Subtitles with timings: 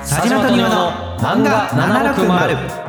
[0.00, 2.84] 佐島と庭の漫画760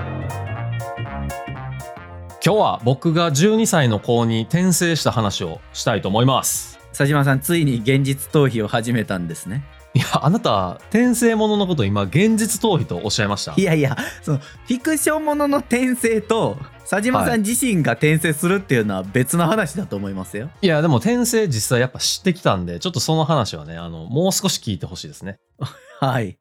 [2.44, 6.80] 今日は僕が12歳の子に転生した話をしたいと思います。
[6.90, 9.64] 佐島さんついに現実逃避を始めたんですね。
[9.94, 13.54] いやあなた転生もののこと今現実逃避とおっしゃいました。
[13.56, 16.58] いやいやそのフィクションものの転生と
[16.90, 25.40] 佐島さん自身が転生するっていうのは別の話だと思いますよ、いやでも転生実際やっぱ知ってきたんでちょっとその話はねあのもう少し聞いてほしいですね。
[26.02, 26.38] はい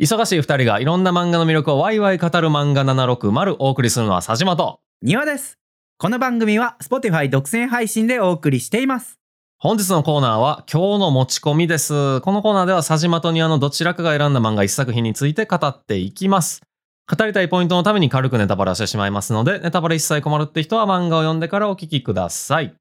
[0.00, 5.58] 忙しい二人がいろんな漫画の魅力をワイワイ語る漫画760お送りするのは佐島と庭です
[5.98, 9.18] この番組は Spotify 独占配信でお送りしています
[9.58, 12.22] 本日のコーナーは今日の持ち込みです。
[12.22, 16.62] このコーナーでは佐島と庭のどちらかが選んだ漫画一作品について語っていきます。
[17.06, 22.74] 語りたいポイントのために軽くネタバレをしてしまいますので、ネタバレ一切困るって人は漫画を読んでからお聞きください。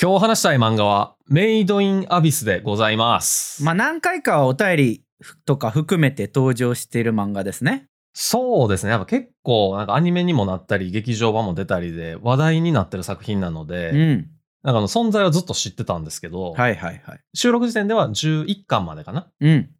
[0.00, 3.62] 今日話したい漫画はメイドインアビスでございます。
[3.62, 5.03] まあ何回かはお便り
[5.46, 7.86] とか含めて登場している漫画ですね。
[8.12, 8.90] そうですね。
[8.90, 14.30] やっぱ結構なんかアニメにもなったり、劇場版も出たりで話題になってる作品なので、うん。
[14.62, 17.20] なんかあの存在はずっと知ってたんですけど、はいはいはい。
[17.34, 19.28] 収録時点では11巻までかな？
[19.40, 19.70] うん。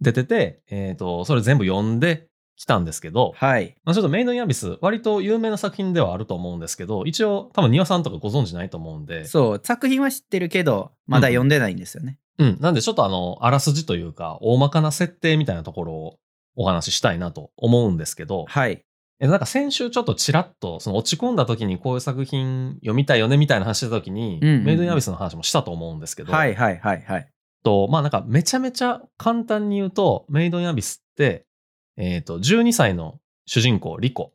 [0.00, 3.74] 出てて、えっ、と、それ全部読んできたんですけど、はい。
[3.84, 12.29] まあ、ちょっとメイドインアビス、割と有名な作品ではあると思うんですけど、一応多分庭さんとかご存知ないと思うんで、そう作品は知ってるけどまだ読んでないんですよね、うん。
[12.60, 16.18] なんでちょっとあの、あらすじというか、大まかな設定みたいなところを
[16.56, 18.84] お話ししたいなと思うんですけど、はい。
[19.22, 24.64] えなんか先週ちょっとちらっと、その落ち込んだ時にこういう作品読みたいよねみたいな話してた時に、うんうんうん。
[24.64, 27.28] メイドインアビスの話もしたと思うんですけど、はいはいはいはい。
[27.62, 31.44] と、まあなんかめちゃめちゃ簡単に言うと、メイドインアビスって、
[31.98, 34.32] えっ、と、12歳の主人公、リコ。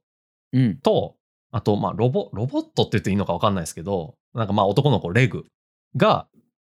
[0.54, 0.78] うん。
[0.78, 1.16] と、
[1.52, 5.46] あと、まあロボ、ロボットって言っていいのかわかんないですけど、なんかまあ男の子、レグ
[5.96, 6.28] が、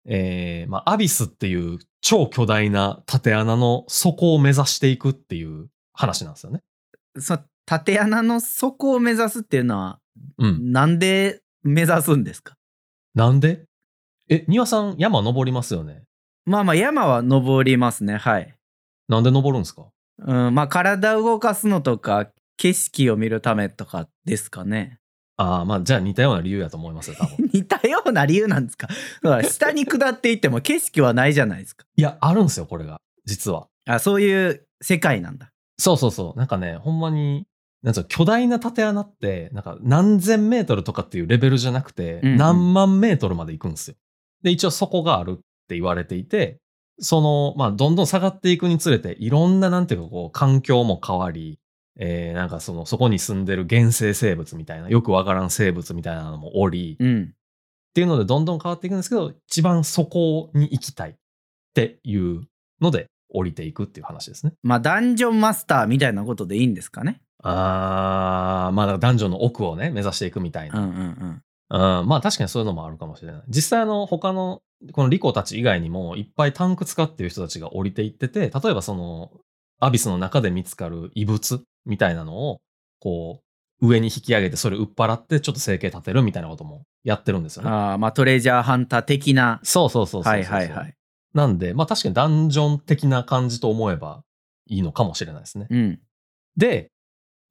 [0.09, 6.63] えーまあアビスっていう超巨大な縦穴の底を目指していくっていう話なんですよね。
[7.19, 9.99] そ縦穴の底を目指すっていうのは
[10.39, 10.73] うん。
[10.73, 12.55] なんで目指すんですか？
[13.15, 13.65] なんで？
[14.29, 16.05] え、庭さん山登りますよね？
[16.45, 18.55] まあまあ山は登りますねはい
[19.09, 19.87] なんで登るんですか？
[20.19, 24.99] うんまあ体動かすのとか景色を見るためとかですかね
[25.39, 27.49] ああ、まあじゃあ似たような理由やと思いますよ、多分。
[27.53, 28.89] 似たような理由なんですか？
[29.23, 33.01] だから下に下っていっても景色はないじゃないですかいや、あるんですよ、これが。
[33.25, 33.69] 実は。
[33.89, 36.39] あそういう世界なんだそうそうそう。
[36.39, 37.47] なんかね、ほんまに、
[37.83, 43.97] なんつうの巨大な縦穴って、なんか何千メートルとかっていうレベルじゃなくて、うんうん何万メートルまで行くんですよ。
[44.43, 45.35] で、一応そこがあるっ
[45.69, 46.59] て言われていて、
[46.99, 51.59] その、まあ、どんどん下がっていくにつれて、いろんな、なんていうか、こう、環境も変わり、
[51.99, 57.35] えー、なんかその、そこに住んでる原生生物みたいな、よくわからん生物みたいなのもおり、っうん
[57.95, 61.15] ていうので、どんどん変わっていくんですけど、一番そこに行きたいっ
[61.73, 62.43] ていう
[62.83, 64.53] ので、降りていくっていう話ですね。
[64.63, 70.87] まあダンジョンマスターみたいなことでいいんですかねあー、まあ、男女の奥をね、目指していくみたいうんうな。
[70.89, 71.43] ん
[72.01, 73.43] うん、まあ、確かにそういうのもあるかもしれない。
[73.49, 74.63] 実際、あの、他の、
[74.93, 79.33] このリコたち以外にも、いっぱいタンク使ってる人たちが降りていってて、例えばその、
[79.81, 82.61] アビスの中で見つかる異物みたいなのを、
[83.01, 83.41] こ
[83.81, 87.77] う、上に引き上げて、それ売っ払って、ちょっと生計立てるみたいなこともやってるんですようんね。
[87.77, 90.95] あーまあトレジャーハンター的なそうそうそうそうそうはいはいはい
[91.35, 94.23] なんで、まあ確かにダンジョン的な感じと思えば
[94.67, 95.67] いいのかもしれないですね。
[95.71, 96.01] うん
[96.57, 96.91] で、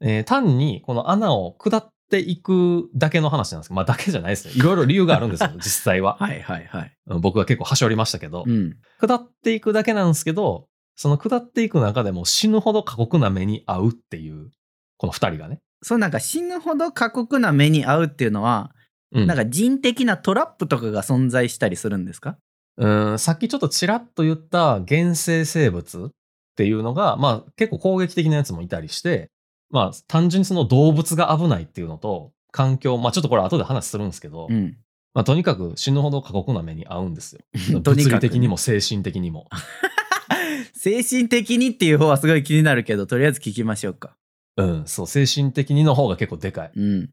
[0.01, 4.53] えー単にこの穴を下っていくだけの話なんですけど、まあだけじゃないですね。
[4.55, 6.17] いろいろ理由があるんですよ、 実際は。
[6.19, 14.51] はいはいはいうん僕は結構端折りましたけど、うん下っていくだけなんですけど、その下っていく中でも死ぬほど過酷な目に遭うっていう、
[14.97, 15.59] この二人がね。
[15.83, 18.71] そうなんか死ぬほど過酷な目に遭うっていうのは、
[19.11, 22.37] うん、なんか人的なトラップとかが存在したりするんですか？
[22.77, 26.09] うん、さっきちょっとちらっと言った原生生物っ
[26.55, 29.29] ていうのが、まあ結構攻撃的なやつもいたりして、
[29.69, 34.77] まあ単純にその動物が危ないっていうのと、環境、まあちょっとこれ後で話するんですけど、うん
[35.13, 37.41] まあとにかく死ぬほど過酷な目に遭うんですよ。
[37.81, 39.47] とにかく物理的にも精神的にも。
[40.85, 44.15] 精神的にっていう方はすごい気になるけどとりあえず聞きましょうか。
[44.55, 46.71] うん、そう、精神的にの方が結構でかい。
[46.75, 47.09] うん。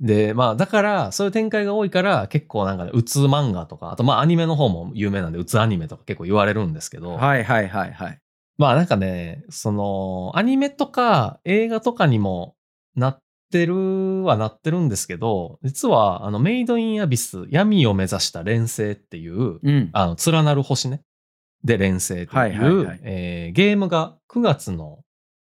[0.00, 8.18] で、まあだから、そういう展開が多いから、結構なんかね、うつ漫画とか、あとまあアニメの方も有名なんで、うつアニメとか結構言われるんですけど、はいはいはいはい。
[8.56, 12.54] まあなんかね、その、アニメとか映画とかにも
[12.96, 13.18] なっ
[13.52, 19.90] てるはなってるんですけど、実は、あの、メイドインアビス、闇を目指した連星っていう、うん。
[19.92, 21.02] あの、連なる星ね。
[21.64, 25.00] で、連星っていう、ゲームが9月の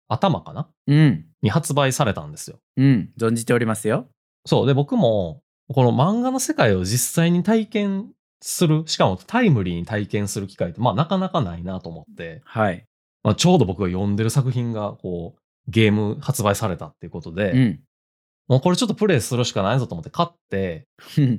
[0.08, 0.68] 頭かな？
[0.88, 2.60] うんに発売されたんですよ。
[2.78, 4.08] うん存じておりますよ
[4.46, 4.68] そう。
[4.68, 5.42] で、僕も、
[5.74, 8.12] この漫画の世界を実際に体験
[8.42, 12.86] する、しかもタイムリーに体験する機会って、まあなかなかないなと思って、はい。
[13.24, 17.80] まあ、ちょうど僕が読んでる作品が、こう、ゲーム発売されたっていうことで、うん。
[18.48, 20.88] もうこれちょっとプレイするしかないぞと思って買って、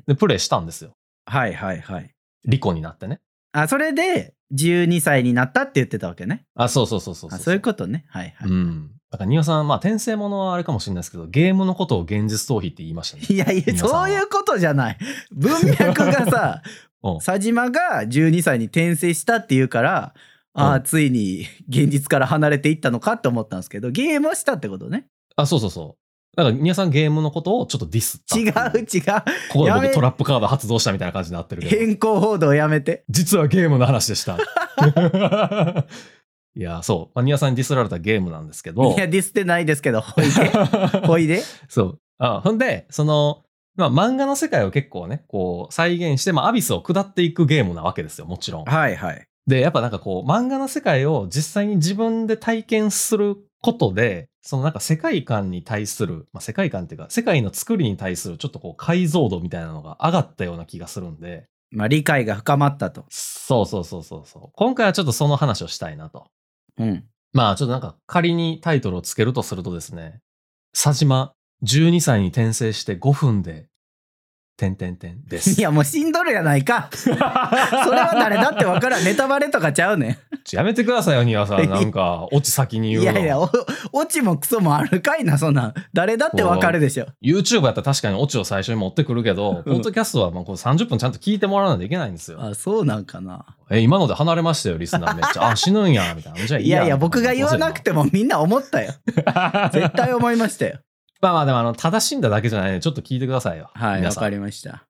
[0.06, 0.92] で、プレイしたんですよ。
[1.26, 2.10] はいはいはい。
[2.44, 3.20] リコになってね。
[3.52, 6.44] あ、それで12歳になったって言ってたわけね。
[6.54, 8.04] あ、そうそうそうそうあそういうことね。
[8.08, 8.50] はいはい。
[8.50, 8.90] うん。
[9.10, 13.24] だから、庭さん、まあ、転生ものはあれかもしれないですけど、ゲームのことを現実逃避って言いましたね。
[13.28, 14.98] いやいや、そういうことじゃない。
[15.32, 16.62] 文脈がさ、
[17.02, 20.14] うん佐島が12歳に転生したって言うから、
[20.52, 25.06] ああ、うんついに現実から離れていったのかって思ったんですけど、ゲームをしたってことね。
[25.36, 25.99] あ、そうそうそう。
[26.36, 29.02] だから、庭さんゲームのことをちょっとディスった違いう違う。
[29.52, 31.76] ここでやめ僕トラップカード発動したみたいな感じになってるけど。
[31.76, 33.04] 変更報道やめて。
[33.08, 34.38] 実はゲームの話でした。
[36.54, 37.12] いや、そう。
[37.14, 38.96] まあ、ニアさんにディスられたゲームなんですけどい。
[38.96, 40.50] や、ディスってないですけど、ほいで。
[41.06, 41.42] ほいで。
[41.68, 41.98] そう。
[42.18, 43.42] あほんで、その、
[43.76, 48.64] まあ、漫画の世界を結構ね、こう、再現して、まあ、アビスを下っていくゲームなわけですよ、もちろん。
[48.64, 49.26] はいはい。
[49.46, 63.04] で、やっぱなんかこう、漫画の世界を実際に自分で体験することで、そのなんか世界観に対する、まあ、世界観っていうか、世界の作りに対するちょっとこう、解像度みたいなのが上がったような気がするんで、まあ、理解が深まったと。
[63.10, 64.50] そうそうそうそうそう。
[64.54, 66.26] 今回はちょっとその話をしたいなと。
[66.78, 67.04] うん。
[67.32, 70.20] まあちょっとなんか仮にタイトルをつけるとするとですね、
[70.72, 71.34] 佐島
[71.64, 73.68] 12歳に転生して5分で、
[74.60, 75.58] てんてんてんです。
[75.58, 76.90] いや、もう死んどるやないか。
[76.92, 79.04] それは誰だってわからん。
[79.04, 81.70] ネタバレとかちゃうねちょやめてくださいよ、庭さん。
[81.70, 83.00] なんか、オチ先にん。
[83.00, 83.20] 言の。
[83.20, 83.50] いうやいや、お
[83.92, 85.74] オチもクソもあるかいな、そんなん。
[85.94, 87.06] 誰だってわかるでしょ。
[87.22, 92.38] YouTube やったら確かにオチを最初に持ってくるけど、ポッドキャストはもうこう30分ちゃんと聞いてもらわないといけないんですよ。
[92.42, 93.46] あ、そうなんかな。
[93.70, 95.48] え、今ので離れましたよ、リスナーめっちゃ。
[95.48, 96.46] あ、死ぬんや、みたいな。
[96.46, 96.78] じゃあいいや。
[96.78, 98.92] いやいや、僕が言わなくてもみんな思ったよ。
[99.72, 100.80] 絶対思いましたよ。
[101.20, 103.70] まあまあでも、あの、正しいんだだけじゃないんで、ちょっと聞いてくださいよ。
[103.74, 104.86] はい、わかりました。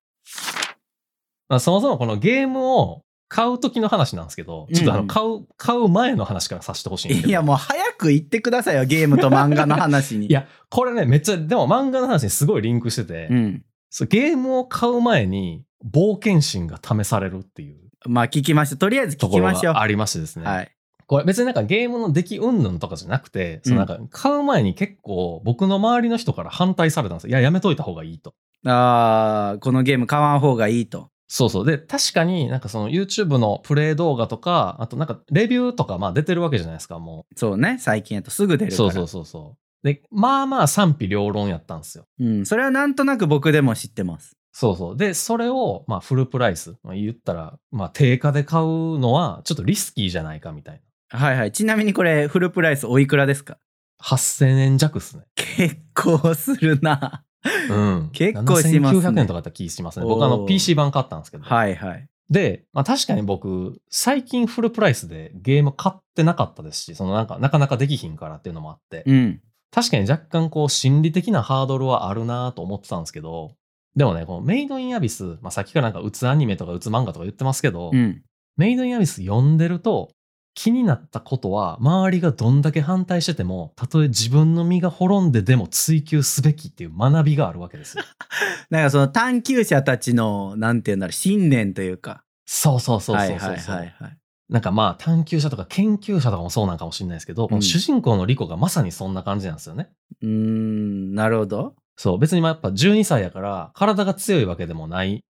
[1.48, 7.28] まあ、そもそもこのゲームを買う時の話なんですけど、ちょっとあの、うん買う、買う前の話からさせてほしい。
[7.28, 10.26] いや、もう早く言ってくださいよ、ゲームと漫画の話に。
[10.30, 13.64] いや、これね、めっちゃ、でも漫画の話にすごいリンクしてて、うん。
[13.88, 18.78] そうゲームを買う前に冒険心が試されるっていうまあ、聞きましょう。
[18.78, 19.74] とりあえず聞きましょう。
[19.74, 20.46] がありましてですね。
[20.46, 20.70] はい。
[21.10, 27.30] これ別になんかゲームの出来云々とかじゃなくて、そのなんか買う前に結構僕の周りの人から反対されたんですよ。
[27.30, 28.32] いや、やめといた方がいいと。
[28.64, 31.10] あーこのゲーム買わん方がいいと。
[31.26, 31.66] そうそう。
[31.66, 38.76] で、確かになんかその YouTube のプレイ動画とか、あとなんかレビューとかまあ出てるわけじゃないですか、もそうね、最近やとすぐ出るう。
[38.76, 38.90] から。
[38.92, 39.84] そうそうそうそう。
[39.84, 42.04] で、まあまあ賛否両論やったんですよ。
[42.20, 44.36] うん、それはなんとなく僕でも知ってます。
[44.52, 44.96] そうそう。
[44.96, 50.80] で、それをまあフルプライス、まあ、言ったら、まあ定価で買うのはちょっとリスキーじゃないかみたいな。
[51.10, 51.52] はいはい。
[51.52, 53.58] ちなみにこれ、フルプライスおいくらですか
[54.02, 55.24] ？8000円弱っすね。
[55.34, 57.24] 結構するな。
[57.68, 58.10] うん。
[58.12, 60.06] 結構しますね7900円とかだった気しますね。
[60.06, 61.44] 僕あの PC 版買ったんですけど。
[61.44, 62.06] はいはい。
[62.30, 69.40] で、まあ確かに僕、最近フルプライスでゲーム買ってなかったですし、そのなんかなかなかできひんからっていうのもあって、うん。
[69.72, 73.56] 確かに若干こう心理的なハードルはあるなと思ってたんですけど、
[73.96, 78.22] でもね、このメイドインアビス、まあさっきからなんかうつアニメとかうつ漫画とか言ってますけど、うん。
[78.56, 80.12] メイドインアビス読んでると、
[80.54, 88.04] 気になったことは、周りがどんだけ反対してても、たとえ自分の身が滅んででも追求すべきっていう学びがあるわけですよ。
[88.70, 92.24] なんかその探求者たちの、なんていうんだろう、信念というか。
[92.46, 93.50] そうそうそうそうそう。
[93.50, 94.16] はいはいはいはい。
[94.48, 99.90] なんかまあ探求者とか研究者とかもそうなんかもしれないですけど、この主人公のリコがまさにそんな感じなんですよね。
[100.20, 101.74] うーん、なるほど。
[101.96, 105.22] そう、別にまあやっぱ12歳やから体が強いわけでもない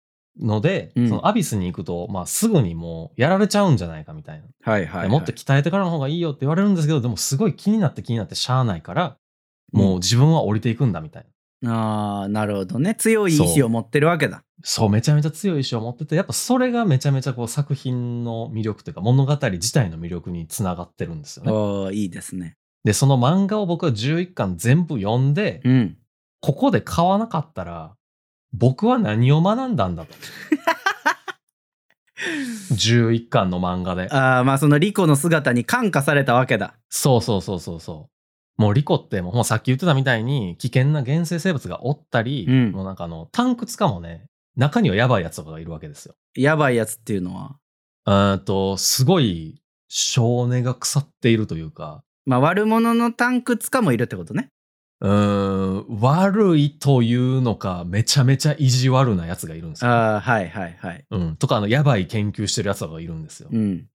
[0.40, 4.47] ので、うんそのアビスに行くと、まあすぐにもうやられちゃうんじゃないかみたいな。
[4.62, 5.09] はいはい、はい。
[5.09, 9.16] もっと鍛えてからの方がいいよって言われるんですけど、でもすごい気になって気になってしゃあないから、
[9.73, 11.30] もう自分は降りていくんだみたいな。
[11.66, 12.95] ああ、なるほどね。
[12.95, 14.45] 強い意志を持ってるわけだ。
[14.62, 21.52] そう、めちゃめちゃ強い意志を持ってて、やっぱそれがめちゃめちゃこう作品の魅力というか物語自体の魅力につながってるんですよね。
[21.52, 22.57] おーいいですね。
[22.85, 25.97] で、その漫画を僕は11巻全部読んで、うん。
[26.40, 27.97] ここで買わなかったら、
[28.52, 30.14] 僕は何を学んだんだと。
[32.72, 34.08] 11巻の漫画で。
[34.10, 36.74] ああ、まあそのリコの姿に感化されたわけだ。
[36.88, 38.08] そうそうそうそうそ
[38.58, 38.62] う。
[38.62, 44.26] もうリコってもうさっき言ってたみたいに危険な原生生物がおったり、うんもうなんかあの、タンクツかもね、
[44.56, 46.16] 中にはやばいやつとかがいるわけですよ。
[46.34, 47.56] やばいやつっていうのは？
[48.06, 54.50] うーんと、すごい少年が腐っているというか、まあ悪者のタンクツカもいるってことね。
[55.00, 59.90] うーん、悪いというのか、めちゃめちゃ意地悪なやつがいるんですよ。
[59.90, 61.04] ああ、はいはいはい。
[61.10, 61.36] うん。
[61.36, 63.48] とか、あの、やばい研究してるやつとかがいるんですよ。
[63.52, 63.86] うん。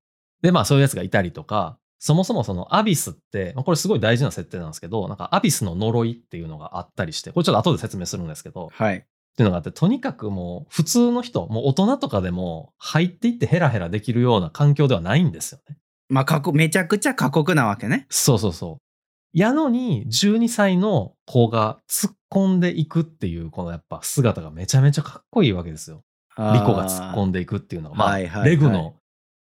[0.42, 8.96] で、まあそういうやつがいたりとか、そもそもそのアビスって、まあこれすごい大事な設定なんですけど、なんかアビスの呪いっていうのがあったりして、これちょっと後で説明するんですけど、はい。
[8.96, 15.78] っていうのがあって、とにかくもう普通の人、もう大人とかでも入っていってヘラヘラできるような環境ではないんですよね。
[16.10, 18.93] まあめちゃくちゃ過酷なわけねそうそうそう。
[19.34, 26.04] やのに、12歳の子が突っ込んでいくっていう、このやっぱ姿がめちゃめちゃかっこいいわけですよ。
[26.38, 28.50] リコが突っ込んでいくっていうのが、まあ、はいはいはい。
[28.52, 28.96] レグの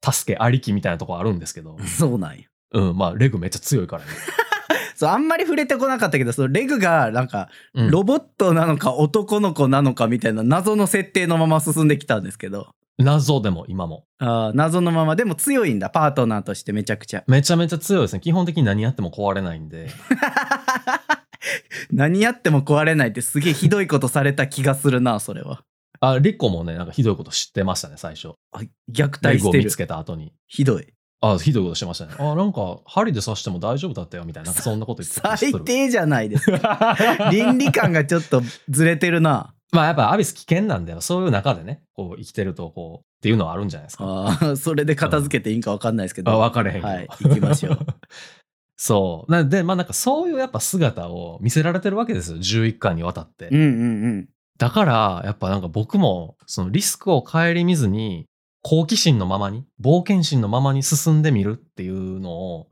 [0.03, 4.09] 助けありきみたいなところあるんですけど、 そうなんようん、まあ、レグめっちゃ強いからね。
[4.95, 7.89] そうあんまり触れてこなかったけどそのレグがなんかうん。
[7.89, 14.05] ロボットなのか男の子なのかみたいな謎の設定のまま進んできたんですけど謎でも今も。
[14.19, 18.19] あー謎のままでも強いんだパートナーとしてめちゃくちゃめちゃめちゃ強いですね。
[18.19, 19.89] 基本的に何やっても壊れないんで。
[21.91, 25.63] 何やっても壊れないってすげえひどいことされた気がするなそれは
[26.01, 28.33] あ、リコもね、なんかひどいこと知ってましたね、最初。
[28.51, 28.59] あ
[28.91, 30.33] 虐レ待してるグを見つけた後に。
[30.47, 30.87] ひどい
[31.21, 32.13] あ、ひどいことしてましたね。
[32.17, 34.47] あ、なんか、針で刺しても大丈夫だったよ、みたいな。
[34.47, 35.51] なんかそんなこと言ってた気がする。
[35.51, 36.95] 最低じゃないですか
[37.31, 41.01] 倫理観がちょっとずれてるなまあやっぱアビス危険なんだよ。
[41.01, 44.05] そういう中でね、こう生きてると、こう、っていうのはあるんじゃないですか。
[44.05, 46.87] あー それで片付けていいんか分かんないですけど、あ、分かれへんけど。
[46.87, 47.79] はい行きましょう
[48.77, 49.31] そう。
[49.31, 52.37] なんで、まあなんかそういうやっぱ姿を見せられてるわけですよ。
[52.37, 53.49] 11巻にわたって。
[53.49, 58.25] うんうんうんだから、やっぱなんか僕も、そのリスクを顧みずに、
[58.61, 62.67] 好奇心のままに、冒険心のままに進んでみるっていうのを、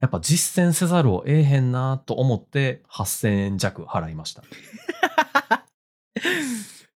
[0.00, 4.42] やっぱ実践せざるを得へんなと思って、8000円弱払いました。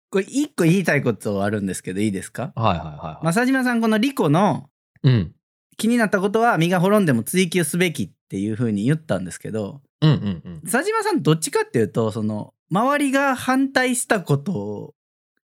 [0.09, 2.51] これ一個言いたいことあるんですけどいいですか？
[2.55, 3.25] はいはいはい、はい。
[3.25, 4.69] 正島さんこのリコの
[5.03, 5.33] うん。
[5.77, 10.61] 気になったことは身が滅んでも追求すべきっていう風に言ったんですけどうんうんうん。
[10.61, 14.93] 佐島さんどっちかっていうとその周りが反対したことを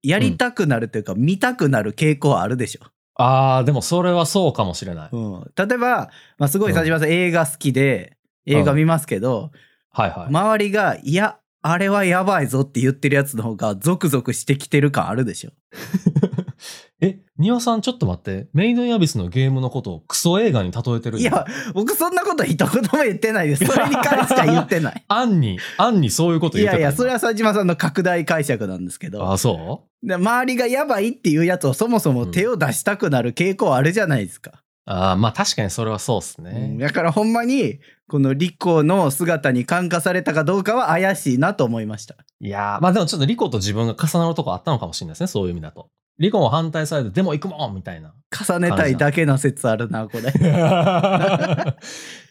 [0.02, 2.80] やりたくなるというか、見たくなる傾向はあるでしょ、
[3.14, 5.08] ああ、でもそれはそうかもしれない。
[5.10, 9.50] うん、例えば、まあ、すごい佐島さん映画好きで映画見ますけど、
[9.88, 10.26] はいはい。
[10.26, 15.50] 周りが「いやあれはやばいぞ」って言ってるやつの方がゾクゾクしてきてる感あるでしょ。
[17.00, 18.48] え、庭さんちょっと待って。
[18.52, 21.44] メイドインアビスのゲームのことをクソ映画に例えてるいや
[21.74, 23.64] 僕そんなこと一言も言ってないです。
[23.64, 25.04] それに関しては言ってない。
[25.08, 27.14] アンに、アンにそういうことい言ってたやいやそれは。
[27.14, 29.30] は佐島さんの拡大解釈なんですけど。
[29.30, 36.76] あ、そで周りがやばいっていうやつをそもそも手を出したくなる傾向あるじゃないですか、うああ、まあ確かにそれはそうっすうんね。
[36.78, 45.26] だからほんまにこのリコの姿に感化されたかどうかは怪しいなと思いましたいやー、まあでもちょっとリコと自分が重なるとこあったのかもしれないですね。
[45.26, 45.88] そういう意味だと。
[46.18, 48.14] リコも反対されて、でも行くもんみたいな。
[48.34, 50.32] 重ねたいだけの説あるなこれ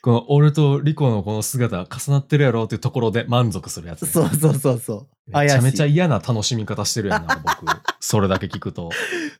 [0.01, 7.65] この俺とリコのこの姿が重なってるやろっていうところで満足するやつね、そうそうそうそうめちゃめちゃ嫌な楽しみ方してるやんな、 僕。
[8.01, 8.89] それだけ聞くと。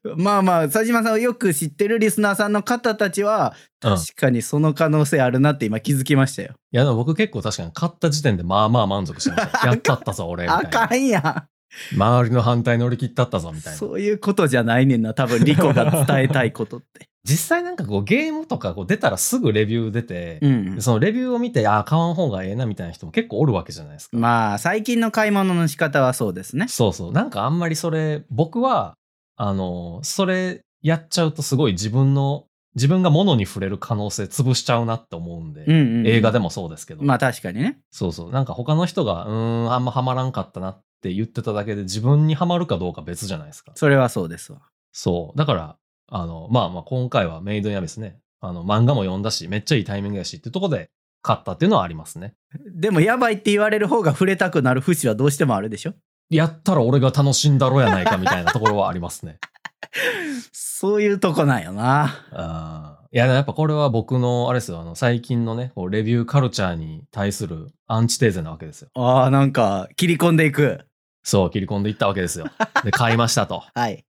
[0.05, 3.93] いまあまあ佐島さんをよく知ってるリスナーさんの方たちはうん。
[3.93, 9.67] い確かにその可能性あるなって今気づきましたよ、や、でも僕結構確かに買った時点でまあまあ満足してました。
[9.67, 10.47] やったったぞ、俺。
[10.47, 11.52] あなかんやん
[11.93, 13.77] 周りの反対乗り切ったったぞ、みたいな。
[13.79, 24.17] そういうことじゃないねんな多分リコが伝えたいことって 実際なんかこうゲームとかこう出たらすぐレビュー出て、うんそのレビューを見て、ああ、買わん方がええなみたいな人も結構おるわけじゃないですか。
[24.17, 27.11] まあ最近の買い物の仕方はそうですねそうそう。
[27.11, 28.95] なんかあんまりそれ、僕は、
[29.37, 38.31] あの、それやっちゃうとすごい自分の、自分が物に触れる可能性潰しちゃうなって思うんで、うんうんうん映画でもそうですけど、まあ確かにねそうそう。
[38.31, 43.73] なんか他の人が、うーん、あんまハマらんかったなって言ってただけで自分にはまるかどうか別じゃないですか。
[43.75, 44.59] それはそうですわ
[44.93, 45.37] そう。
[45.37, 45.75] だから、
[46.09, 50.89] あの、まあまあ今回はメイドインアビスね、あの、漫画も読んだし、めっちゃいいタイミングやしってところで
[51.21, 52.35] 買ったっていうのはありますね。
[52.73, 55.93] でもやばいって言われる方が触れたくなる節はどうしてもあるでしょ？
[56.29, 59.39] やったら俺が楽しんだろやないかみたいなところはありますね。
[60.51, 68.89] そういうとこなんよなあーいや、やっぱこれは僕の、あれですよ、あの、最近のね、こうレビューカルチャーに対するアンチテーゼなわけですよ。
[68.95, 70.79] あーなんか切り込んでいく
[71.23, 72.47] そう、切り込んでいったわけですよ。
[72.83, 73.63] で、 買いましたと。
[73.73, 74.03] はい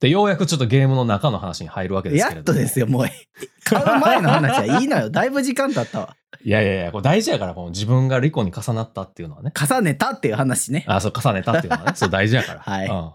[0.00, 2.56] で、ようやくちょっとゲームの中の話に入るわけですけれども。
[2.58, 3.06] やっとですよもう
[3.64, 9.52] 買う前の話はいいのよだいぶ時間経ったわいやいやいや、これ大事やから、この自分がリコに重なったっていうのはね。
[9.52, 11.92] 重ねたっていう話ねあ、そう、重ねたっていうのはね。
[11.96, 12.60] そう、大事やから。
[12.62, 13.12] はいうん。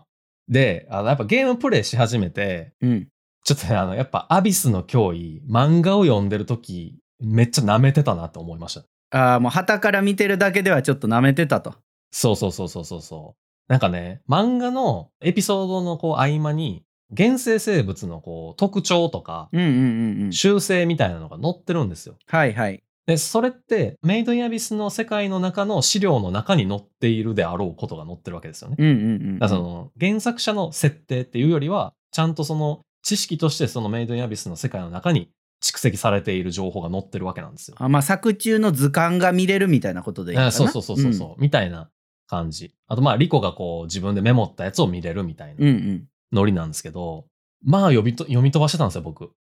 [0.49, 3.07] で、あの、やっぱゲームプレイし始めて、うん
[3.45, 8.83] ちょっとね、あの、やっぱアビスの脅威、漫画を読んでる時めっちゃ舐めてたなって思いました。
[9.17, 11.75] ああもう旗から見てるだけではちょっと舐めてたと
[12.13, 13.71] そうそうそうそうそうそう。
[13.71, 22.15] なんかね、漫画のエピソードのこう合間に、原生生物のこう特徴とか、うんうんうんうん習性みたいなのが載ってるんですよ。
[22.27, 28.77] はいはいで、それって、メイドインアビスの世界の中の資料の中に載っているであろうことが載ってるわけですよね。
[28.79, 28.99] うんうんう
[29.33, 37.75] んだからその原作者の設定っていうよりは、ちゃんとその知識としてそのメイドインアビスの世界の中に蓄積されている情報が載ってるわけなんですよ。
[37.79, 41.89] あまあ作中の図鑑が見れるみたいなことでいいのかなあそうそうそうそうそう、みたいな
[42.33, 42.73] 感じ。
[42.87, 46.07] あとまあ、リコがこう自分でメモったやつを見れるみたいなうんうん。
[46.31, 47.25] ノリなんですけど、
[47.63, 49.31] まあ読みと読み飛ばしてたんですよ、僕。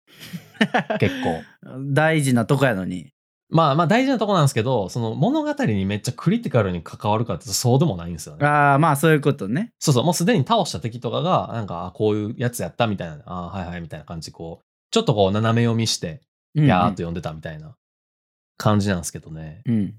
[1.01, 1.43] 結構。
[1.93, 3.13] 大事なとこやのに。
[3.49, 8.47] まあまあ大事なとこなんですけど、その物語にめっちゃクリティカルに関わるかってそうでもないんですよね。
[8.47, 9.73] ああ、まあそういうことね。
[9.79, 16.21] そうそう、もうすでに倒した敵とかが、なんか、あこういうやつやったみたいな、あはいはいみたいな感じで、こう、ちょっとこう斜め読みして、
[16.55, 17.75] うんうんやーっと読んでたみたいな
[18.59, 19.63] 感じなんですけどね。
[19.65, 19.95] うん。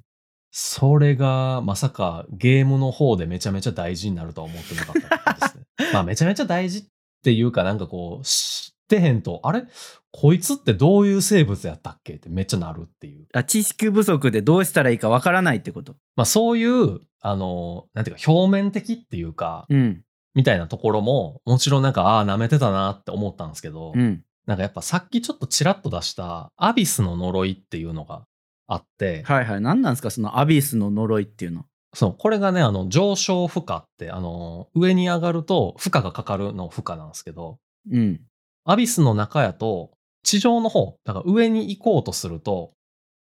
[0.55, 5.63] それがまさかゲームの方でめちゃめちゃ大事になるとは思ってなかったですね。
[5.91, 6.83] まあめちゃめちゃ大事っ
[7.23, 9.65] ていうかなんかこう知ってへんと、あれ
[10.11, 13.25] こいつってどういう生物やったっけってめっちゃなるっていう。
[13.33, 15.95] あ知識不足でどうしたらいいかわからないってこと？
[16.15, 20.03] まあそういう、あの、なんていうか表面的っていうか、うん。
[20.35, 24.23] みたいなところももちろんなんかああ舐めてたなって思ったんですけど、うん。
[24.45, 28.27] なんかやっぱさっきちょっとちらっと出したアビスの呪いっていうのが
[28.67, 29.61] あって、はいはい。
[29.61, 30.09] 何なんですか？
[30.09, 31.65] そのアビスの呪いっていうの。
[31.93, 37.59] そう、これがね、あの、上昇負荷って、あの、上に上がると負荷がかかるの負荷なんですけど、
[37.91, 38.21] うん。
[38.65, 39.91] アビスの中やと、
[40.23, 42.71] 地上の方、だから上に行こうとすると、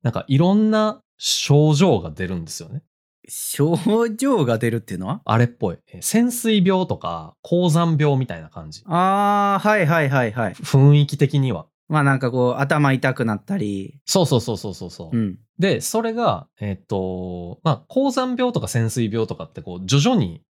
[0.03, 2.83] なんかいろんな症状が出るんですよね。
[3.27, 3.77] 症
[4.15, 5.21] 状が出るっていうのは？
[5.25, 5.77] あれっぽい。
[5.91, 8.83] え潜水病とか、高山病みたいな感じ。
[8.87, 10.53] ああ、はいはいはいはい。
[10.53, 11.65] 雰囲気的には。
[11.91, 13.99] まあなんかこう頭痛くなったり。
[14.05, 15.17] そうそうそうそうそうそう。
[15.17, 15.37] うん。
[15.59, 20.41] で、それが、えっ、と、まあ、高山病とか潜水病とかって、こう、徐々に、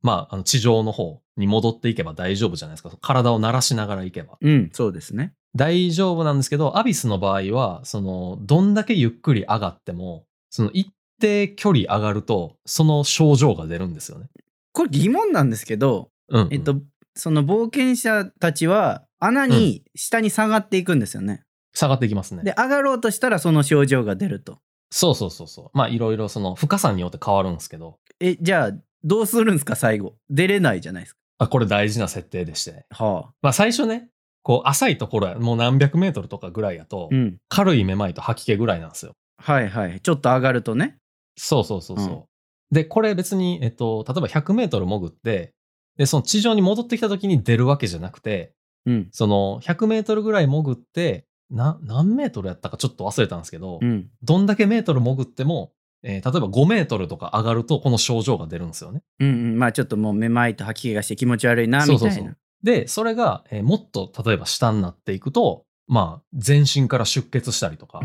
[0.00, 2.90] まあ、あの地上の方に戻っていけば大丈夫じゃないですか。
[3.02, 4.38] 体を慣らしながらいけば。
[4.40, 5.34] うん、そうですね。
[5.54, 14.28] 大丈夫なんですけど、アビスの場合は、その、どんだけゆっくり上がっても、その一定距離上がると、その症状が出るんですよね。
[14.72, 16.80] これ疑問なんですけど、うん、うんえっと、
[17.14, 21.42] その冒険者たちは穴に下に下がっていくんですよね。
[21.74, 22.42] 下がっていきますね。
[22.42, 24.58] で、上がろうとしたらその症状が出ると。
[24.90, 25.70] そうそうそうそう。
[25.74, 28.72] まあ、いろいろその深さによって変わるんですけど、え、じゃあ、
[29.04, 30.16] どうするんですか最後。
[30.30, 31.18] 出れないじゃないですか。
[31.38, 32.86] あ、これ大事な設定でして。
[32.90, 33.34] はあ。
[33.42, 34.08] まあ、最初ね、
[34.42, 37.36] こう、浅いところや、もう何百メートルとかぐらいやと、うん。
[37.48, 39.12] 軽いめまいと吐き気ぐらいなんですよ。
[39.38, 40.00] はいはい。
[40.00, 40.96] ちょっと上がるとね。
[41.36, 42.08] そうそうそうそう。
[42.08, 42.24] うん
[42.70, 45.54] で、これ別に、えっと、例えば100メートル潜って、
[45.96, 48.52] で、その地上に戻ってきた時に出るわけじゃなくて、
[48.86, 49.08] うん。
[49.12, 54.08] その100メートルぐらい潜って、な、何メートルやったかちょっと忘れたんですけど、うん。
[54.22, 55.72] どんだけメートル潜っても、
[56.02, 59.02] えー例えば5メートルとか上がるとこの症状が出るんですよね。
[59.20, 59.58] うんうん。
[59.58, 61.98] まあちょっともうめまいと吐き気がして気持ち悪いな、みたいな。
[61.98, 68.00] そうそうそうで、それが、えーもっと例えば下になっていくと、まあ、全身から出血したりとか、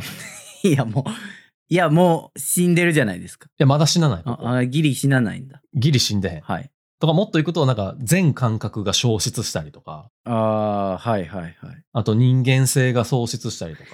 [0.63, 1.03] い いやもう、
[1.69, 3.47] いやもう死んでるじゃないですか。
[3.57, 5.61] や、まだ死なないああギリ死なないんだ。
[5.73, 6.41] ギリ死んでへん。
[6.41, 6.69] はい。
[7.01, 11.55] とか、もっといくと、なんか、全感覚が消失したりとか、ああ、はいはいはい。
[11.91, 13.89] あと人間性が喪失したりとか。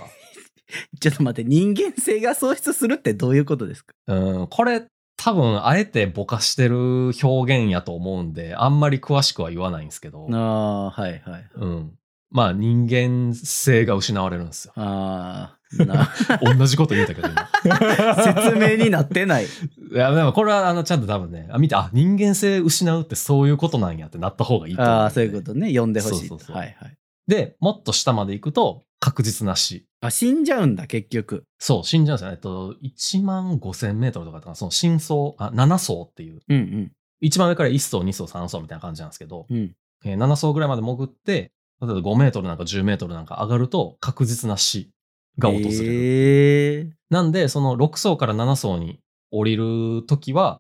[1.00, 3.94] ちょっと待って、人間性が喪失するってどういうことですか？
[4.08, 11.50] うん、これ、多分、あえてぼかしてる表現やと思うんで、あんまり詳しくは言わないんですけど、ああ、はいはい。
[11.56, 11.94] うん。
[12.30, 14.74] まあ、人間性が失われるんですよ。
[14.76, 15.57] あ
[16.58, 17.50] 同じこと言うたけど、今。
[18.24, 19.46] 説明になってない。
[19.46, 19.48] い
[19.94, 25.70] や、でもこれは、あの、ちゃんと多分ね、あ見て、あ、人間性失うってそういうことなんやってなった方がいいと思うああ、そういうことね。
[25.70, 26.20] 読んでほしいと。
[26.20, 26.98] そうそうそうはいはい。
[27.28, 29.86] で、もっと下まで行くと、確実な死。
[30.02, 31.44] あ、死んじゃうんだ、結局。
[31.60, 32.36] そう、死んじゃうんですよね。
[32.36, 39.58] えっと、1万5千メートルとかかなその深層、あ、7層っていう、うん一番上から1層、2層、3層みたいな感じなんですけど、うん。
[39.58, 39.76] うん。
[40.06, 41.52] えー7層ぐらいまで潜って、
[41.82, 44.92] 例えば5メートルなんか10メートルなんか上がると確実な死
[45.38, 45.70] が訪れる。
[45.72, 49.00] ええなんで、その6層から7層に
[49.32, 50.60] 降りるときは、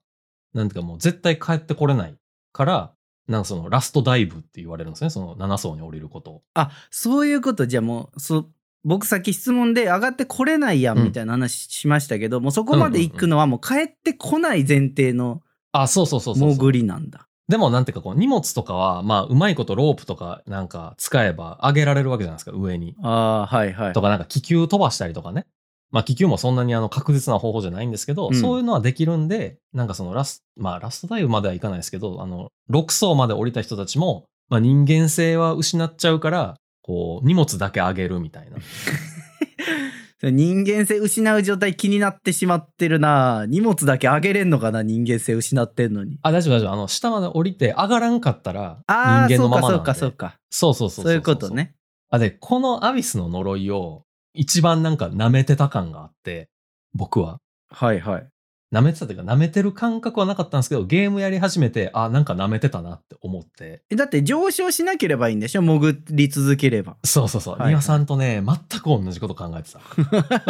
[0.53, 2.15] なんていうかもう絶対帰ってこれない
[2.53, 2.93] から、
[3.27, 5.09] なんかそのラストダイブって言われるんですね。
[5.09, 6.41] その7層に降りることを。
[6.53, 7.65] あ、そういうこと。
[7.65, 8.49] じゃあもう、そ
[8.83, 15.41] 僕さっき質問で上がってこれないやんうんみたいな話しましたけど、もうそこまで行くのはもう帰ってこない前提の
[15.73, 16.53] あ、そうそうそうそうそう。
[16.53, 17.27] 潜りなんだ。
[17.47, 22.95] でもなんていうかこう荷物とかは、まあうまいことロープとかなんか使えば上げられるわけじゃないですか、上に。
[23.01, 24.01] ああ、はいはいと。
[24.01, 25.45] かなんか気球飛ばしたりとかね。
[25.89, 38.57] まあ気球もそんなにあの確実な方法じゃないんですけど、うんそういうのはできるんで、なんかそのラスまあラストダイブまではいかないですけど、あの、6層まで降りた人たちも、まあ人間性は失っちゃうから、こう荷物だけ上げるみたいな。
[40.23, 46.17] 人間性失う状態気になってしまってるな荷物だけあげれんのかな人間性失ってんのに。
[46.23, 46.73] あ、大丈夫大丈夫。
[46.73, 49.86] あの、下まで降りて上がらんかったら、人間そうかそうのままなんで。
[49.86, 50.39] かそうか。
[50.49, 51.49] そうそうそうそういうこと。
[51.51, 51.75] ね。
[52.10, 56.49] あ、で、このアビスの呪いを一番なんか舐めてた感があって、
[56.93, 57.39] 僕は。
[57.69, 58.27] はいはい。
[58.73, 63.84] 舐めてたというか、舐めてる感覚はなかったんですけど、ゲームやり始めて、あ、なんか舐めてたなって思って。
[63.89, 65.62] えだって上昇しなければいいんでしょ？
[65.62, 66.97] 潜り続ければ。
[67.06, 67.53] そうそうそう。
[67.53, 69.80] はいはい庭さんとね、全く同じこと考えてた。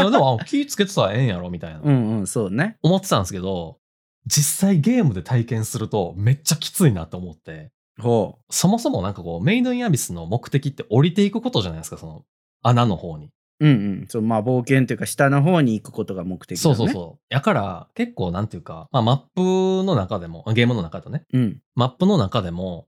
[0.10, 1.82] でも、あ気つけてたらええんやろ、みたいな。
[1.84, 2.78] うんうん、そうね。
[2.82, 3.78] 思ってたんですけど、
[4.26, 12.24] 実際ゲームで体験するとめっちゃきついなと思って、ほそもそもなんかこう、メイドインアビスの目的って降りていくことじゃないですか、その
[12.64, 13.30] 穴の方に。
[13.60, 13.66] う。
[13.66, 14.08] うんうん。
[14.08, 16.76] そう、まあ冒険というか下の方に行くことが目的だね。
[16.76, 17.34] そうそうそう。
[17.34, 21.38] やから、結構なんていうか、まあマップの中でも、ゲームの中とね、う。
[21.38, 21.62] うん。
[21.76, 22.88] マップの中でも、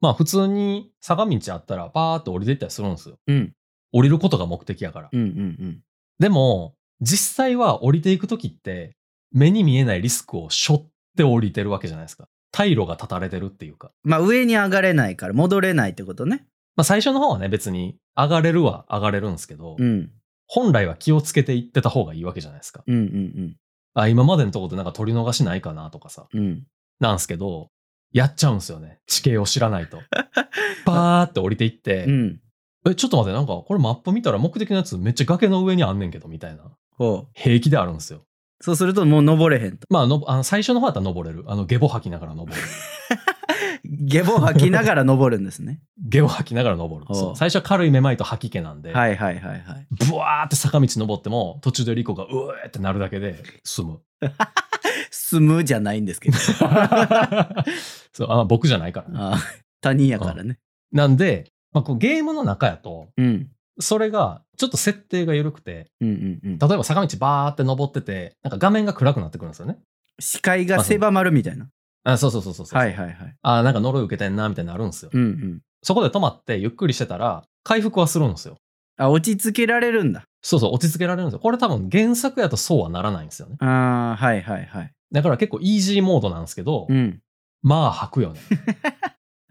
[0.00, 3.18] まあ普通に坂道あったらパーって降りていったりするんですよ。
[3.26, 3.52] うん。
[3.92, 5.08] 降りることが目的やから。
[5.12, 5.30] うんうんう
[5.66, 5.80] ん。
[6.18, 8.96] でも、実際は降りていくときって、
[9.32, 10.84] 目に見えないリスクを背負っ
[11.16, 12.28] て降りてるわけじゃないですか。
[12.52, 13.92] 退路が断たれてるっていうか。
[14.02, 16.46] まあ上に上がれないから戻れないってことね。
[16.80, 20.10] まあ最初の方はね、別に上がれるは上がれるんですけど、うん。
[20.46, 22.82] 本来は気をつけていってた方がいいわけじゃないですか。
[22.86, 23.56] うんうん
[23.92, 26.26] あ、今までのところでなんか取り逃しないかなとかさ。
[26.32, 26.40] うん。
[26.40, 26.66] うん。
[27.00, 27.68] なんすけど、
[28.12, 29.00] やっちゃうんすよね。
[29.06, 29.98] 地形を知らないと。
[30.86, 32.40] パーって降りていって、うん。
[32.88, 36.64] え、ちょっと待って、なんかこれマップ見たら目的のやつめっちゃ崖の上にあんねんけど、みたいな。
[37.34, 38.22] 平気であるんですよ。
[38.62, 39.86] そうするともう登れへんと。
[39.90, 41.44] まあのあの、最初の方だったら登れる。
[41.46, 42.58] あの、ゲボ吐きながら登る。
[43.84, 45.80] ゲボ吐きながら登るんですね。
[45.98, 47.14] ゲボ吐きながら登る。
[47.36, 49.86] 最初は軽いめまいと吐き気なんで、はいはいはいはい。
[50.08, 52.28] ブワーって坂道登っても、途中でリコがう
[52.62, 54.00] えーってなるだけで済む。
[55.10, 56.36] 進むじゃないんですけど。
[58.12, 59.14] そうあ僕じゃないからね。
[59.18, 59.38] ああ
[59.80, 60.58] 他人やからね。
[60.92, 63.48] なんで、まあ、こうゲームの中やと、うん。
[63.78, 66.58] それがちょっと設定が緩くて、うんうんうん。
[66.58, 69.78] 例えば坂道バーって登ってて、なんか画面が暗くなってくるんですよね。
[70.18, 71.68] 視界が狭まるみたいな。
[72.04, 72.78] あそうそうそうそうそう。
[72.78, 73.36] はいはいはい。
[73.42, 75.10] あなんか呪い受けてんな、みたいになるんですよ。
[75.12, 75.60] うんうん。
[75.82, 78.56] そこで止まってゆっくりしてたら、回復はするんですよ。
[78.96, 80.24] あ、落ち着けられるんだ。
[80.42, 81.40] そうそう、落ち着けられるんですよ。
[81.40, 83.56] これ多分原作やとそうはならないんですよね。
[83.60, 84.92] ああ、はいはいはい。
[85.12, 87.20] だから結構イージーモードなんですけど、うん。
[87.62, 88.40] まあ吐くよね。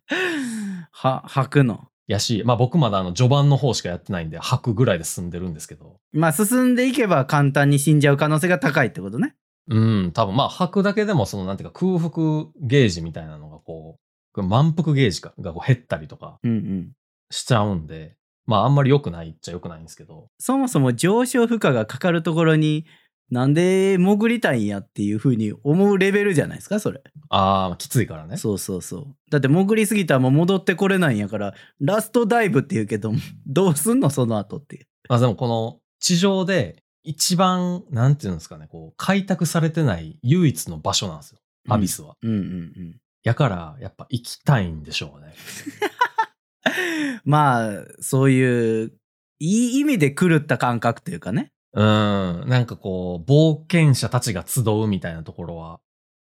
[0.92, 1.88] は、吐くの。
[2.10, 9.36] やし、まあ僕まだあの序盤の方しかやってないんで吐くぐらいで済んでるんですけど、まあ進んでいけば簡単に死んじゃう可能性が高いってことね。
[9.70, 13.98] うん、多分まあ吐くだけでもそのなんていうか空腹ゲージみたいなのがこ
[14.36, 16.92] う、満腹ゲージかがこう減ったりとかうんうん。
[17.32, 22.86] しちゃうんで、まああんまり良くないっちゃ良くないんですけど、そもそも上昇負荷がかかるところに
[23.30, 27.02] なんで潜りたいんやっていうふうに思うレベルじゃないですかそれ。
[27.30, 28.38] ああ、きついからね。
[28.38, 29.16] そうそうそう。
[29.30, 33.12] だって潜りすぎたらもう戻ってこれないんやからラストダイブって言うけど
[33.46, 34.88] どうすんのその後っていう。
[35.08, 41.40] まあでもこの地上で一番、なんていうんですかね、こう開拓されてない唯一の場所なんですよ。
[41.68, 42.16] アビスは。
[42.22, 42.98] うんうんうん。
[43.24, 45.34] やから、やっぱ行きたいんでしょうね。
[47.26, 48.94] まあそういう
[49.40, 51.52] いい意味で狂った感覚というかね。
[51.74, 52.44] うん。
[52.48, 55.80] なんかこう、冒険者たちが集うみたいなところは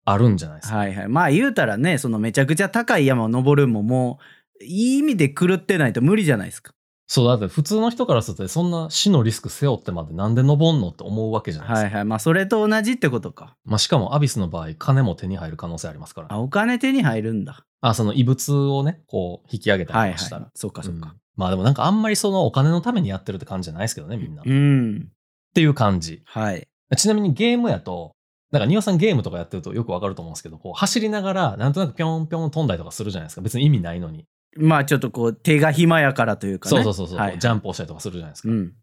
[0.06, 0.78] あるんじゃないですか。
[0.78, 1.08] はいはい。
[1.08, 4.20] まあ言うたらねそのめちゃくちゃ高い山を登るんもも
[4.62, 6.75] ういい意味で狂ってないと無理じゃないですか。
[7.08, 11.86] そう、だって普通の人からすると、そんな死のリスク背負ってまでなんで登んのって思うわけじゃないですか。
[11.86, 12.06] はいはい。
[12.06, 13.56] まあそれと同じってことか。
[13.64, 16.28] まあしかもアビスの場合、金も手に入る可能性ありますから。
[16.32, 17.64] あお金手に入るんだ。
[17.82, 20.46] あ、その異物をね、こう引き上げたはいはりとかしたら。
[20.46, 20.50] い。
[20.56, 21.16] そっかそっうんか。
[21.36, 24.42] まあでもなんかあんまりそのお金のためにやってるって感じじゃないですけどね、みんな。
[24.42, 25.10] っうん。
[25.54, 26.22] ていう感じ。
[26.26, 26.68] はい。
[26.98, 28.14] ちなみにゲームやと、
[28.52, 33.42] なんか、ニオさんゲームとかやってるとよくわかると思うんですけど、こう走りながら、なんとなくぴょんぴょん飛んだりとかするじゃないですか。
[33.42, 34.26] 別に意味ないのに。
[34.58, 36.84] まあちょっとこう手が暇やからというかね。
[36.84, 38.50] そうそうそうそう、はい、ジャンプをしたりとかするじゃないですか。
[38.50, 38.74] うん。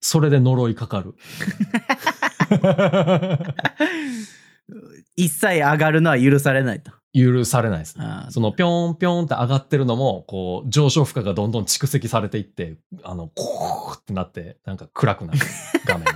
[0.00, 1.14] それで呪いかかる。
[5.16, 6.92] 一切上がるのは許されないと。
[7.16, 8.04] 許されないですね。
[8.28, 15.38] そのぴょんぴょんって上がってるのも、こう、上昇負荷がどんどん蓄積されていって、あの、コーってなって、なんか暗くなる
[15.86, 16.12] 画面が。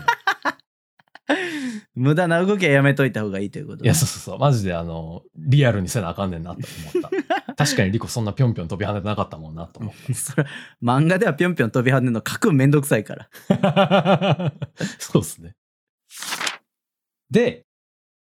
[1.95, 4.39] 無駄な動きはやめといた方がいいということ、いや、そうそうそう。
[4.39, 6.63] マジで、あの、リアルにせなあかんねんなって
[6.95, 7.11] 思っ
[7.47, 7.55] た。
[7.55, 10.47] 確かにリコそんなぴょんぴょん飛び跳ねてなかったもんなと思っそれ
[10.83, 13.29] 漫画ではぴょんぴょん飛び跳ねるの書くんめんどくさいから。
[13.49, 14.53] た。
[14.99, 15.57] そうですね。
[17.31, 17.67] で、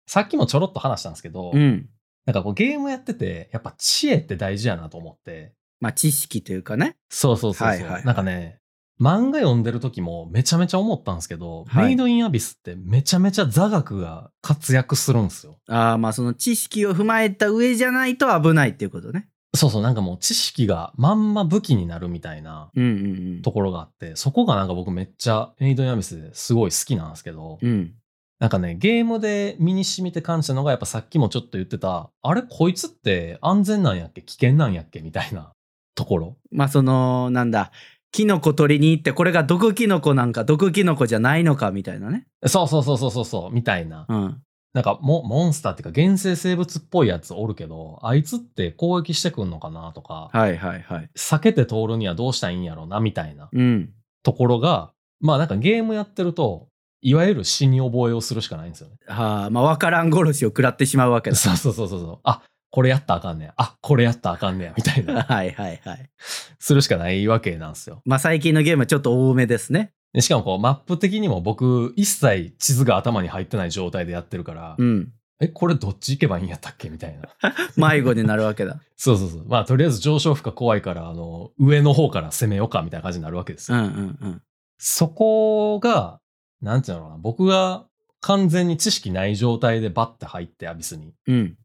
[0.07, 1.89] さっきもちょろっと話したんですけど、うん。
[2.25, 6.97] なんかこうゲームやってて、やっぱ知恵って大事やなと思って、まあ知識というかね。
[7.09, 8.61] そうそうそうそう、はいはいはいなんかね、
[9.01, 15.59] 漫画読んでる時もめちゃめちゃ思ったんですけど、はいメイドインアビスってめちゃめちゃ座学が活躍するんですよ。
[15.69, 19.29] ああまあその知識を踏まえた上じゃないと危ないっていうことね。
[19.55, 27.71] そうそう、なんかもう知識がまんま武器になるみたいなうんうんところがあって、そこがなんか僕めっちゃメイドインアビスですごい好きなんですけど、うん。
[27.71, 27.95] うん。
[28.41, 35.51] なんかね、ゲームで身に染みて感じたのがやっぱさっきもちょっと言ってた、あれこいつって安全なんやっけ危険なんやっけみたいな
[35.95, 36.37] ところ。
[36.53, 37.73] まあそのなんだ
[38.13, 42.27] キノコ取りに行ってこれが毒キノコなんか毒キノコじゃないのかみたいなね。
[42.47, 44.07] そうそうそうそうそうそう、みたいな。
[44.09, 44.43] うん。
[44.75, 51.11] なんかモモンスターっていうか原生生物っぽいやつおるけど、あいつって攻撃してくんのかなとか、はいはいはい。
[51.17, 53.91] 避けて通るにはどうしたらいいんやろうなみたいなうん。
[54.23, 56.69] ところが、まあなんかゲームやってると、
[57.01, 58.97] いわゆる死に覚えをするしかないんですよね。
[59.07, 61.37] はあ、まあ、わからん殺しを食らってしまうわけだ。
[61.37, 62.19] そうそうそうそうそう。
[62.25, 63.55] あ、これやったらあかんねや。
[63.57, 64.75] あ、これやったらあかんねや。
[64.77, 65.23] みたいな。
[65.25, 66.11] はいはいはい。
[66.59, 68.03] するしかないわけなんですよ。
[68.05, 69.93] まあ、最近のゲームはちょっと多めですね。
[70.13, 75.13] でしかもこう、マップ的にも僕、一切地図が頭に入ってない状態でやってるから、うん。
[75.41, 77.29] え、これどっち行けばいいんやったっけみたいな。
[77.77, 78.81] 迷子になるわけだ。
[78.97, 79.45] そうそうそう。
[79.47, 83.79] まあ、とりあえず上昇負荷怖いから、あの、上の方から攻めようか、みたいな感じになるわけですよ。
[83.79, 84.43] うんうんうん。
[84.79, 86.21] そこが、
[86.61, 87.87] なんていうのかな、僕が
[88.21, 91.15] 完全に知識ない状態でバッて入って、アビスに。
[91.27, 91.57] うん。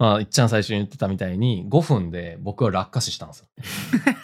[0.00, 3.46] まあ、いっちゃん最初に言ってたみたいに、5分で僕は落下死したんですよ。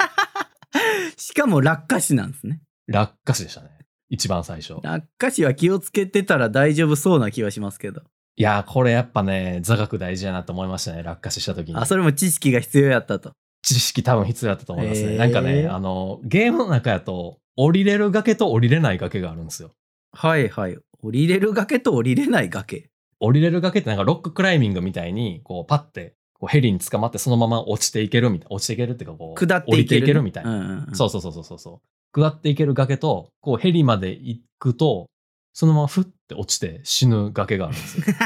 [1.19, 2.63] しかも落下死なんですね。
[2.87, 3.69] 落下死でしたね。
[4.09, 4.81] 一番最初。
[4.83, 8.01] 落下死は気をつけてたら大丈夫そうな気はしますけど。
[8.37, 11.77] いやー、これやっぱね、座学大事やなと思いましたね、落下死した時に。
[11.77, 13.33] あ、それも知識が必要やったと。
[13.61, 15.19] 知識多分必要だったと思いますね。
[15.19, 19.73] なんかね、あの、ゲームの中やと、降りれる崖と降りれない崖があるんですよ。
[20.13, 20.79] はいはい。
[21.03, 22.89] 降りれる崖と降りれない崖。
[23.21, 30.87] 降りれる崖ってなんかロッククライミングみたいに、こうパッて、こうヘリに捕まってそのまま落ちていけるみたいな、落ちていけるっていうかこう、下って降りていける、みたいな。
[30.93, 32.21] そうそうそうそうそうそう。
[32.21, 35.07] 下っていける崖と、こうヘリまで行くと、
[35.53, 38.05] そのままふって落ちて死ぬ崖があるんですよ。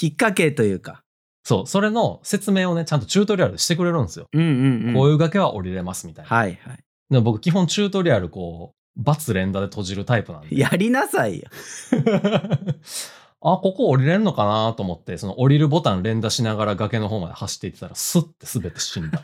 [0.00, 1.02] 引っ掛けというか。
[1.42, 4.26] そう、それの説明をね、ちゃんとチュートリアルでしてくれるんですよ。
[4.32, 4.94] うんうんうん。
[4.94, 6.36] こういう崖は降りれますみたいな。
[6.36, 6.78] はいはい。
[7.10, 10.58] でも僕基本チュートリアルこう、バツ連打で閉じるタイプなんで。
[10.58, 11.48] やりなさいよ。
[13.42, 19.22] あ、ここ降りれんのかなと思って、その降りるボタン連打しながら崖の方まで走っていってたら、スッて滑って死んだ。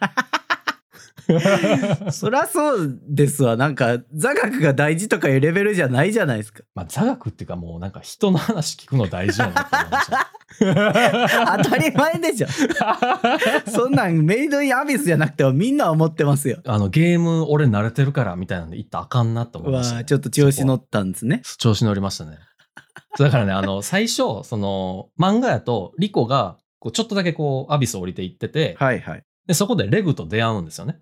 [2.11, 3.57] そりゃそうですわ。
[3.57, 6.63] なんか、座学が大事とかいうレベルじゃないじゃないですか。
[6.75, 10.33] まあ、座学っていうかもうなんか人の話聞くの大事やなと思いました。
[10.61, 12.47] 当たり前でしょ。
[13.71, 16.59] そんなんメイドインアビスじゃなくてもみんな思ってますよ。
[16.65, 19.99] あの、ゲーム俺慣れてるからみたいなんで言ったらあかんなと思ういました、ね。
[19.99, 21.43] わちょっと調子乗ったんですね。
[21.59, 22.39] 調子乗りましたね。
[23.19, 29.23] だからね、あの、最初、その、漫画やと、リコが、こうちょっとだけこう、アビス降りていってて、はいはい。
[29.47, 30.99] で、そこでレグと出会うんですよね。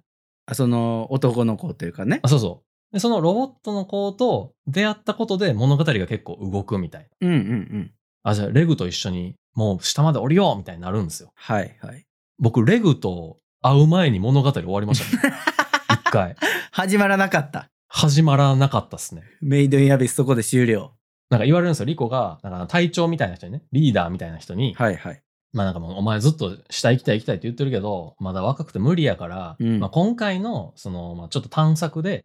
[0.47, 2.29] あその男の子というかねあ、。
[2.29, 2.95] そうそう。
[2.95, 7.29] で、そのロボットの子と出会ったことで物語が結構動くみたいな。
[7.29, 7.43] うんうんう
[7.79, 7.93] ん。
[8.25, 11.33] あ、じゃあレグと一緒にもう下まで降りようみたいになるんですよ。
[11.35, 12.07] はいはい。
[12.39, 15.35] 僕、レグと会う前に物語終わりましたね。
[15.91, 16.37] 一回。
[16.71, 17.71] 始まらなかった。
[17.89, 19.23] 始まらなかったっすね。
[19.41, 20.93] メイドインアビスそこで終了。
[21.29, 21.87] なんか言われるんですよ。
[21.87, 25.23] リコが、なんか隊長みたいな人にね、リーダーみたいな人に、はいはい。
[25.53, 32.25] まあなんかもうお前ずっと下行きたい行きたいって言ってるけど、まだ若くて無理やから、うんまあ今回の、その、まあちょっと探索で、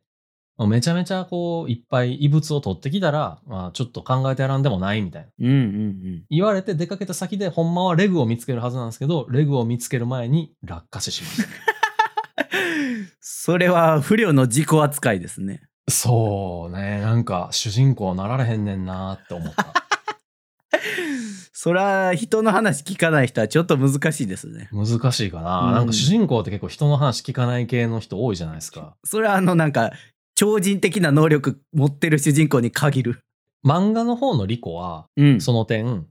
[0.57, 5.27] めちゃめちゃこう、いっぱい異物を取ってきたら、まあちょっと考えてやらんでもないみたいな。
[5.37, 6.23] うんうんうん。
[6.29, 11.49] 言われて出かけた先で、ほんまはレグを見つけるはずなんですけど、レグを見つける前に落下死しました。
[13.19, 15.61] それは不慮の自己扱いですね。
[15.89, 19.73] そうね、なんか主人公なられへんねんなって思った。
[21.53, 24.69] そら人の話聞かない人はちょっと難しいですね。
[24.71, 28.95] 難しいかな、うんなんか主人公って結構人の話聞かない系の人多いじゃないですか。
[29.03, 29.91] それはあのなんか
[30.35, 33.21] 超人的な能力持ってる主人公に限る。
[33.65, 35.41] 漫画の方のリコは、うん。
[35.41, 36.05] その点、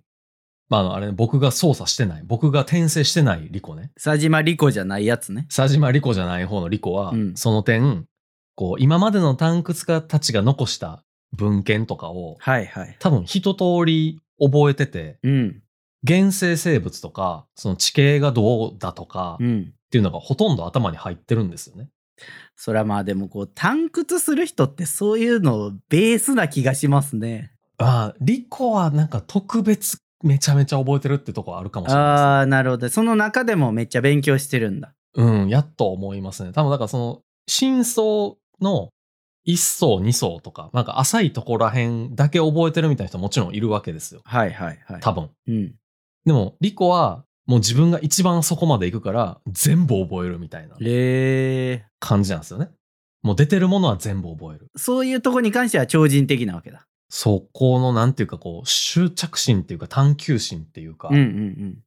[0.69, 3.93] まあ、あれ、僕が操作してない、僕が転生してないリコね。
[4.03, 5.47] 佐島リコじゃないやつね。
[5.55, 8.07] 佐島リコじゃない方のリコは、うんその点、
[8.57, 11.05] こう、今までの探掘家たちが残した
[11.37, 12.97] 文献とかを、はいはい。
[12.99, 15.63] 多分一通り覚えてて、うん。
[16.07, 19.75] 原生生物とか、その地形がどうだとか、っうん。
[19.91, 21.89] ていうのがほとんど頭に入ってるんですよね。
[22.57, 27.53] そりゃまあでもこう探掘する人ってそういうのベースな気がしますね。
[27.79, 32.89] ああ、リコはなんか特別めちゃめちゃ覚えてるってとこあるかもしれないですねああ、なるほど。
[32.89, 34.95] その中でもめっちゃ勉強してるんだ。
[35.15, 36.53] うん、やっと思いますね。
[36.53, 38.91] 多分だからその、真相の
[39.47, 44.23] 1層2層とか、なんか浅いところらへんだけ覚えてるみたいな人もちろんいるわけですよ。
[44.25, 45.01] はいはいはい。
[45.01, 45.31] 多分。
[45.47, 45.75] うん。
[46.25, 51.83] でも、リコはもう自分が一番そこまで行くから全部覚えるみたいなれー。
[52.01, 52.71] 感じなんですよね。
[53.23, 54.71] もう出てるものは全部覚える。
[54.77, 56.87] そういうとこに関しては超人的なわけだ。
[57.09, 61.79] そこのなんていうかこう、執着心っていうか探求心っていうか、うんうん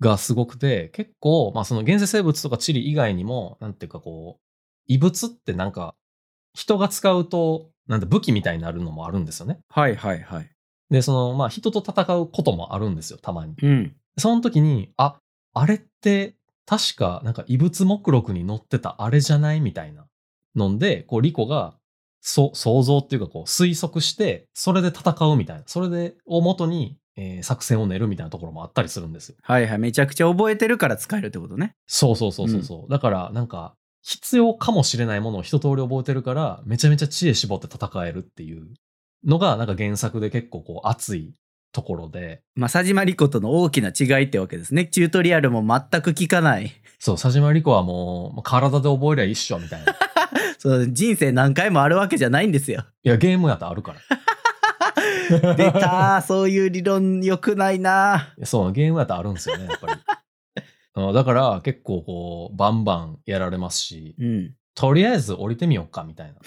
[0.00, 4.42] がすごくて、結構、まあその原生生物とか地理以外にも、なんていうかこう、
[4.86, 5.94] 異物ってなんか、
[6.54, 9.60] 人が使うと、なんて武器みたいになるのもあるんですよね。
[9.68, 10.50] はいはいはい。
[10.90, 13.54] で、その、まあ人と戦うこともあるんですよ、たまに。
[13.62, 13.94] うん。
[14.18, 15.18] その時に、あ、
[15.54, 16.34] あれって、
[16.66, 19.60] 確か、なんか異物目録に載ってたあれじゃない？
[19.60, 20.06] みたいな
[20.54, 21.74] ので、こう、リコが、
[22.20, 25.62] そ、想像っていうかこう、推測して、それで戦うみたいな。
[25.66, 29.36] それで、を元に、えー作戦を練るみたいなところもあったりするんですよ。
[29.42, 29.78] はいはい。
[29.78, 31.74] めちゃくちゃ覚えてるから使えるってことね。
[31.86, 32.90] そうそうそうそうそう。
[32.90, 38.68] だから、なんか、必要かもしれないものを一通り覚えてるから、めちゃめちゃ知恵絞って戦えるっていう
[39.24, 41.34] のがなんか原作で結構こう熱い
[41.72, 44.86] ところで、まあ、佐島リコとの大きな違いってわけですね。
[44.86, 46.72] チュートリアルも全く聞かない。
[46.98, 49.92] そう、佐島リコはもう体で覚えりゃ一緒みたいな。
[49.92, 49.96] い
[50.58, 52.84] そう人生何回もあるわけじゃないんですよ。
[53.02, 54.00] や、ゲームやったらあるから。
[55.54, 59.92] 出たーそういう理論良くないなそう、ゲームやったらあるんですよね、やっぱり。
[60.96, 64.54] うんだから結構こう、バンバンやられますし、うん。
[64.74, 66.40] とりあえず降りてみようかみたいな。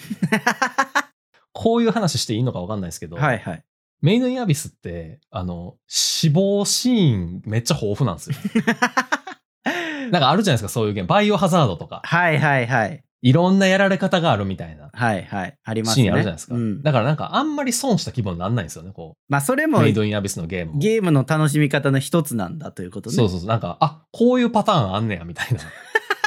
[1.52, 3.64] こういう話していいのかわかんないですけど、はいはい。
[4.04, 8.36] メイドインアビスって、あの、死亡シーンめっちゃ豊富なんですよ。
[10.12, 11.08] なんかあるじゃないですか、そういうゲーム。
[11.08, 12.02] バイオハザードとか。
[12.04, 13.02] はいはいはい。
[13.22, 15.56] いろんなやられ方があるみたいなはいはい。
[15.64, 16.10] ありますシね。
[16.10, 16.54] ーンあるじゃないですか。
[16.54, 19.32] うん、だからなんかあんまり損した気分になんないんですよね、こう。
[19.32, 20.78] まあそれもメイドインアビスのゲームも。
[20.80, 23.16] ゲームの楽しみ方の一つなんだということね。
[23.16, 23.48] そうそうそう。
[23.48, 25.60] なんか、あ、こういうパターンあんねや、みたいな。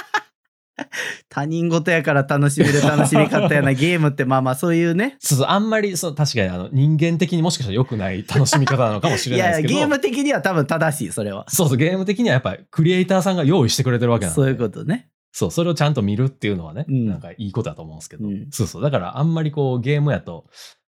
[1.29, 5.17] 他人事やから楽しめる楽しみ方やな ゲームってまあまあそういうね。
[5.19, 9.73] そうそう、あんまり、そう、確かにあの、人間的にもしかしたら良くない楽しみ方なのかもしいれないですけど。
[9.79, 11.45] やゲーム的には多分正しいそれは。
[11.49, 14.35] そうそう、ゲーム的にはやっぱりクリエイターさんが用意してくれてるわけなんで。
[14.35, 15.09] そういうことね。
[15.31, 18.81] そう、それをちゃんと見るっていうのはね、うんなんかいいことだと思うんですけど、うんそうそう。
[18.81, 20.45] だからあんまりこうゲームやと、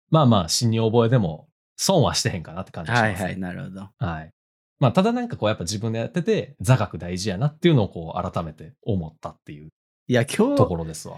[0.10, 1.48] まあまあ死に覚えでも
[1.78, 3.24] 損はしてへんかなって感じがします、ね。
[3.24, 3.90] はいはいなるほど。
[4.00, 4.32] はい。
[4.80, 9.70] まあただなんかこうやっぱ自分でやってて座学大事やなっていうのをこう改めて思ったっていう
[10.10, 11.18] いや今と日ころですわ。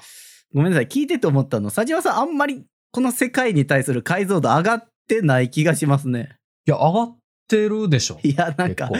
[0.53, 6.35] ごめんなさい聞いてて思ったの佐島さんあんまりこの世界に対する解像度上がってない気がしますね。
[6.67, 8.19] いや、上がってるでしょ。
[8.21, 8.91] いやなんか。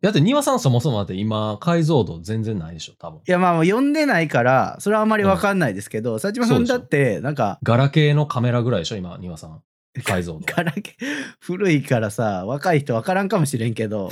[0.00, 3.18] だって庭さんそもそもだって今解像度全然ないでしょ、多分。
[3.18, 9.60] いやまあもう読んでないからそれはあんまりわかんないですけど、佐島さんだってなんかガラケーのカメラぐらいでしょ、今、庭さん。
[10.04, 10.40] 解像度。
[10.46, 11.06] ガラケー
[11.40, 14.10] 古いからさ若い人わからんかもしれんけど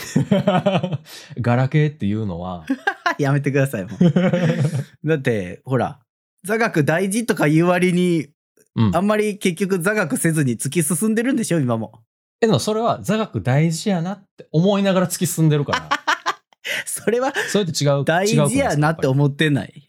[1.40, 2.66] ガラケーっていうのは、
[3.18, 4.12] やめてくださいもう。
[5.08, 6.00] だってほら
[6.44, 8.28] 座学大事とか言う割に
[8.76, 12.00] うんあんまり結局座学せずに突き進んでるんでしょ今も。
[12.42, 15.90] え、でもそれは座学大事やなって思いながら突き進んでるから。
[16.86, 18.04] それはそれって違う。
[18.04, 19.88] 大事やなって思ってない。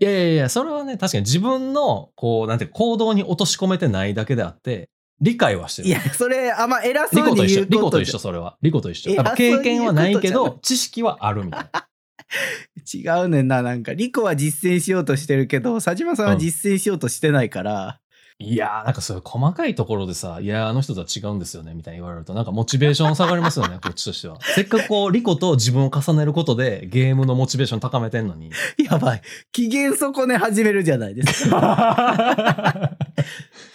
[0.00, 5.88] いやいやいやそれはね、確かに自分の、こう、なんて行動に落とし込めてないだけであって、理解はしてる。
[5.88, 8.56] いやそれあんま偉リそうにコと一緒、リコと一緒、それは。
[8.62, 9.14] リコと一緒。
[9.36, 11.88] 経験はないけど、知識はあるみたいな。
[12.92, 18.00] 違うねんななんかリコは実践しようとしてるけど佐島さんは実践しようとしてないから、
[18.40, 24.38] いやー、なんかそういう細かいところでさ、いやー、あの人とは違うんですよね、みたいに言われると、なんかモチベーション下がりますよね、 こっちとしては。
[24.40, 28.50] せっかくこう、リコと自分を重ねることで、ゲームのモチベーション高めてんのに。
[28.90, 32.90] やばい機嫌損ね始めるじゃないですか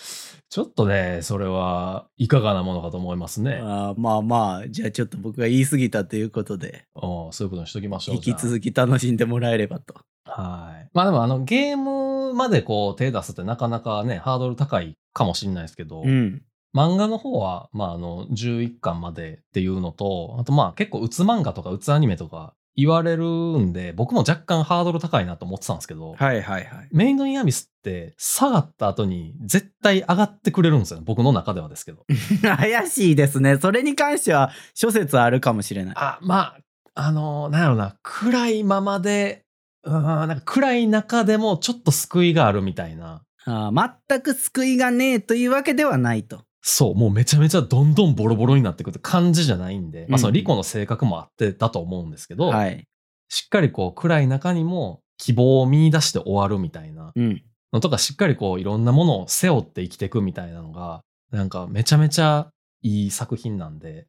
[0.49, 3.59] ちょっとね、それはいかがなものかと思いますね。
[3.61, 8.15] あーまあまあじゃあちょっと僕が言い過ぎたということでうんそういうことにしときましょう。
[8.15, 9.93] 引き続き楽しんでもらえればと
[10.25, 10.89] あはい。
[10.93, 16.41] まあでもあの、ゲームまでこう手出すってなかなかね、ハードル高いかもしれないですけど、うん
[16.75, 31.03] 漫画の方は、まああの、11巻までっていうのと、あとまあ結構、うつ漫画とかうつアニメとか言われるんで、僕も若干ハードル高いなと思ってたんですけど、はいはいはいメイドインアビスって下がった後に絶対上がってくれるんですよね。
[31.05, 32.05] 僕の中ではですけど。
[32.41, 36.57] 怪しいですねそれに関しては諸説あるかもしれないあ、まあ、
[36.95, 39.45] あの、なんやろな、暗いままで、
[39.83, 43.23] うーん、なんか暗い中でもちょっと救いがあるみたいな。
[43.45, 52.85] あー全く救いがねえというわけではないとそう、もうめちゃめちゃどんどんボロボロになってくる感じじゃないんで、まあうんそのリコの性格もあってだと思うんですけど、はい
[53.31, 62.49] しっかりこう暗い中にも希望を見出して終わるみたいなうんのとか、しっかりこういろんなものを背負って生きていくみたいなのが、なんかめちゃめちゃ
[62.81, 64.07] いい作品なんで、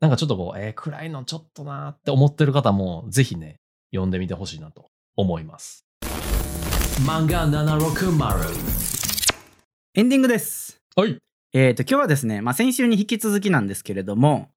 [0.00, 3.56] なんかちょっとこう、えー暗いのちょっとなーって思ってる方も、ぜひね、
[3.90, 5.86] 読んでみてほしいなと思います。
[7.06, 8.70] 漫画760。
[9.94, 11.18] エンディングですはい。
[11.52, 14.50] えっ、と今日はですね、まあ、先週に引き続きなんですけれども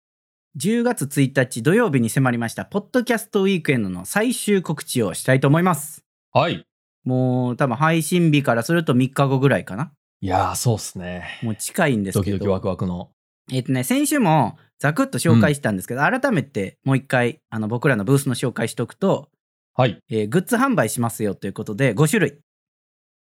[0.59, 6.65] 10月1日土曜日に迫りましたポッドキャストウィークエンドの最終告知をしたいと思いますはい。
[7.03, 11.39] もう多分配信日からすると3日後ぐらいかないやー、そうっすね。
[11.41, 13.09] もう近いんですけどドキドキワクワクの。
[13.51, 19.29] えっ、とね先週もざくっと紹介したんですけど、改めてもう一回あの僕らのブースの紹介しておくと、
[19.73, 19.99] はい。
[20.09, 22.37] えーグッズ販売しますよということで5種類、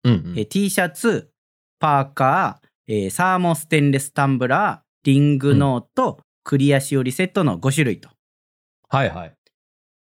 [0.04, 1.30] うん、うんえー T シャツ
[1.78, 8.08] パーカー、えーサーモステンレスタンブラーリングノート、クリアしおりセットの5種類と
[8.88, 9.34] はいはい。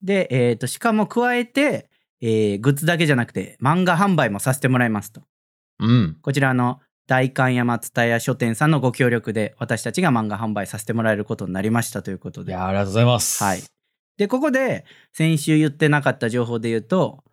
[0.03, 1.89] で、えーとしかも加えて、
[2.20, 5.22] えーグッズだけじゃなくて漫画販売もさせてもらいますと
[5.80, 6.18] うん。
[6.22, 13.43] こちらの代官山蔦屋書店さんのご協力で私たちが漫画販売させてもらえることになりましたということでいやーありがとうございます。
[13.45, 13.62] はい。
[14.16, 17.24] でここで先週言ってなかった情報で言うと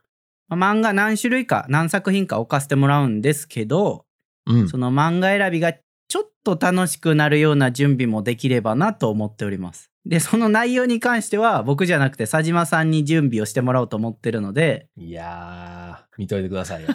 [0.47, 4.05] まあ漫画何種類か何作品か置かせてもらうんですけど、
[4.51, 9.91] うんその漫画選びがちょっと楽しくなるような準備もできればなと思っております。
[10.05, 16.89] で、その内容に関しては僕じゃなくて佐島さんに準備をしてもらおうと思ってるので、いやー、見といてくださいよ。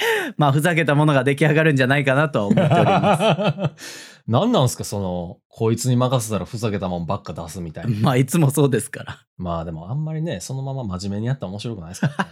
[0.36, 4.22] まあふざけたものが出来上がるんじゃないかなとは思っております。
[4.26, 7.90] 何なんすか、その、こいつに任せたらふざけたもんばっか出すみたいな。
[8.00, 9.18] まあいつもそうですから。
[9.36, 12.30] まあでもあんまりね、そのまま真面目にやったら面白くないですからね。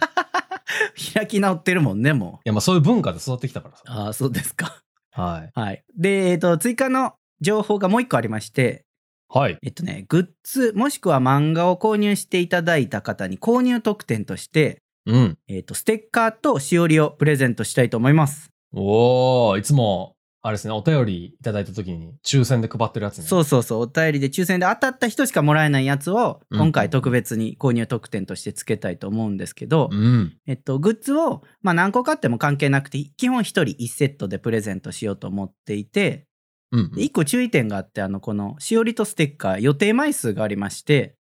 [0.97, 3.77] い 開き直ってるもんね、もや、まあそういう文化で育ってきたからう。
[3.79, 3.83] さ。
[3.87, 4.83] ああ、そうですか。
[5.11, 5.59] はい。
[5.59, 5.85] はい。
[5.97, 8.85] で、えっ、と、追加の情報がもう一個ありまして、
[9.31, 9.59] はい。
[9.63, 15.39] えっとね、グッズもしくは漫画を購入していただいた方に購入特典として、うん。
[15.49, 18.51] えっと、ステッカーとしおりをプレゼントしたいと思います。
[18.73, 23.25] おー、いつも、あれですね、お便りいただいた時に抽選で配ってるやつね。
[23.25, 30.37] そうそうそう、お便りで抽選で当たった人しかもらえないやつを、うん今回特別に購入特典として付けたいと思うんですけど、うん。
[30.47, 36.27] えっと、グッズを、まあ何個買っても関係なくて、基本1人1セットでプレゼントしようと思っていて、
[36.71, 36.93] うん。
[36.93, 41.17] で1個注意点があって、あの、このしおりとステッカー予定枚数がありまして、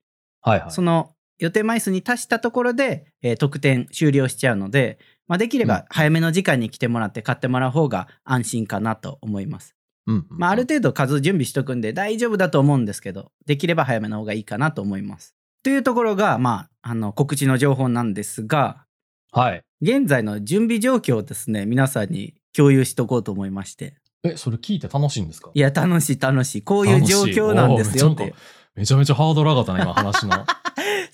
[0.41, 0.71] はいはい。
[0.71, 4.99] その予定枚数に達したところで、えー特典終了しちゃうので、
[5.33, 9.75] まあ、できれうんば早めの時間に来てもらって買ってもらう方が安心かなと思います。
[10.07, 10.27] うん。
[10.29, 15.35] まあ、ある程度数準備しとくんで大丈夫だと思うんですけど、できれば早めの方がいいかなと思います。
[15.63, 18.85] というところが、まあ、あの告知の情報なんですが、
[19.33, 19.63] はい。
[19.81, 23.95] 現在の準備状況をですね、皆さんに共有しとこうと思いまして。
[24.25, 25.51] え、それ聞いて楽しいんですか？
[25.55, 26.63] いや、楽しい楽しい。
[26.63, 28.35] こういう状況なんですよって。
[28.75, 30.45] めちゃめちゃハードル上がったね、今話の。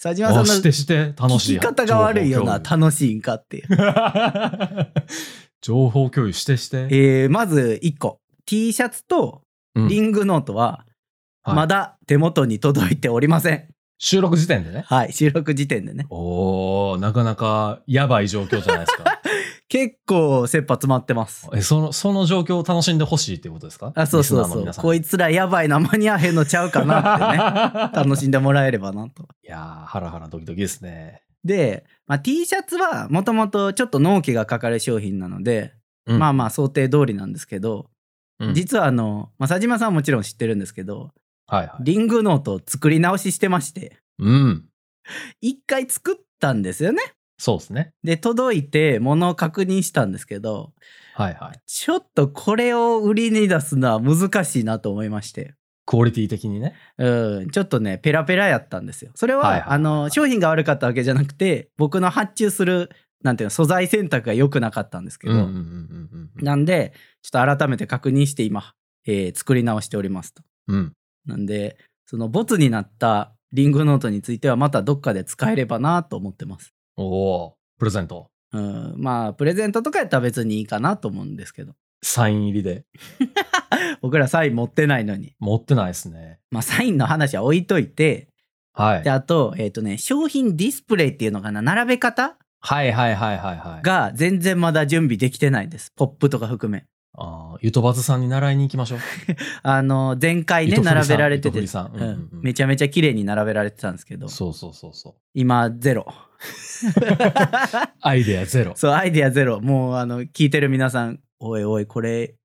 [0.01, 1.57] 佐島さんのあしてして楽しい。
[1.57, 3.64] 聞き方が悪いよな、楽しいんかって
[5.61, 6.86] 情報共有してして。
[6.90, 9.42] えーまず1個 T シャツと
[9.74, 10.84] うんリングノートは
[11.42, 13.68] はいまだ手元に届いておりません、
[13.99, 14.84] 収録時点でね。
[14.86, 19.17] はい収録時点でねおー、なかなかやばい状況じゃないですか。
[19.68, 21.46] 結構切羽詰まってます。
[21.54, 23.92] え、その、その状況を楽しんでほしいっていうことですか？
[23.94, 24.72] あそうそうそう。
[24.78, 27.92] こいつらやばいな間に合わへんのちゃうかなってね。
[28.04, 29.24] 楽しんでもらえればなと。
[29.44, 31.22] いやー、ハラハラドキドキですね。
[31.44, 35.74] で、まあ、T シャツはもともとちょっと納期がかかる商品なので、
[36.06, 36.18] うん。
[36.18, 37.90] まあまあ想定通りなんですけど、
[38.40, 38.54] うん。
[38.54, 41.10] 実はあの、まあ、佐島さんはもちろん知ってるんですけど
[41.46, 41.84] はいはい。
[41.84, 43.98] リングノートを作り直ししてまして。
[44.18, 44.64] うん。
[45.42, 47.02] 一回作ったんですよね
[47.39, 47.93] そうですね。
[48.03, 50.72] で、届いて物を確認したんですけど、
[51.14, 51.61] はいはい。
[51.66, 55.55] ちょっとこれを売りに出すのは難しいなと思いまして。
[55.86, 56.74] クオリティ的にね。
[56.99, 59.12] うん、ちょっとね、ペラペラやったんですよ。
[59.14, 62.91] それは、はいはいはいあの、商品が悪かったわけじゃなくて、僕の発注する、
[63.22, 66.45] なんていうの、素材選択が良くなかったんですけど、うんうんうんうんうん。
[66.45, 68.74] なんで、ちょっと改めて確認して今、
[69.07, 70.43] えー作り直しておりますと。
[70.66, 70.93] うん。
[71.24, 76.74] なんで、そのボツになったリングノートについてはまたどっかで使えればなと思ってます。
[76.99, 78.30] おー、プレゼント。
[78.53, 81.74] うん、まあ、プレゼントとかやったら別にいいかなと思うんですけど。
[82.03, 82.84] サイン入りで。
[84.01, 85.34] 僕らサイン持ってないのに。
[85.38, 86.38] 持ってないですね。
[86.51, 88.28] まあ、サインの話は置いといて、
[88.72, 89.11] はいで、。
[89.11, 92.36] あと、えっ、とね、商品ディスプレイっていうのかな、並べ方？
[92.61, 93.82] はいはいはいはいはい。
[93.82, 95.92] が全然まだ準備できてないです。
[95.96, 96.84] ポップとか含め。
[97.20, 98.99] あーゆとばずさんに習いに行きましょう。
[99.62, 105.14] あの、前回ね、並べられてて、うんめちゃめちゃ綺麗に並べられてたんですけど、そうそうそうそう。
[105.34, 106.07] 今、ゼロ。
[108.01, 108.74] アイデアゼロ。
[108.76, 109.61] そう、アイデアゼロ。
[109.61, 112.36] もう、あの、聞いてる皆さん、おいおい、これ、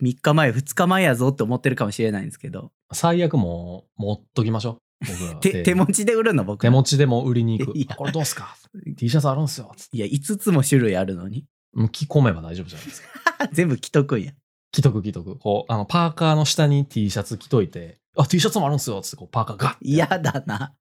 [0.00, 5.06] 3日前、2日前やぞって思ってるかもしれないんですけど、最悪もう持っときましょう。
[5.06, 6.44] 僕ら 手手持ちで売るの？
[6.44, 8.56] 僕手持ちでも売りに行くこれどうすか
[8.96, 9.72] ?T シャツあるんすよ。
[9.92, 11.44] いや、5つも種類あるのに。
[11.90, 13.08] 着込めば大丈夫じゃないですか。
[13.52, 14.32] 全部着とくんや。
[14.72, 15.36] 着とく着とく。
[15.38, 19.00] こう、あの、パーカーの下に T シャツ着といて、あ、T シャツもあるんすよ。
[19.00, 19.78] つってこう、パーカーガッて。
[19.82, 20.74] 嫌だな。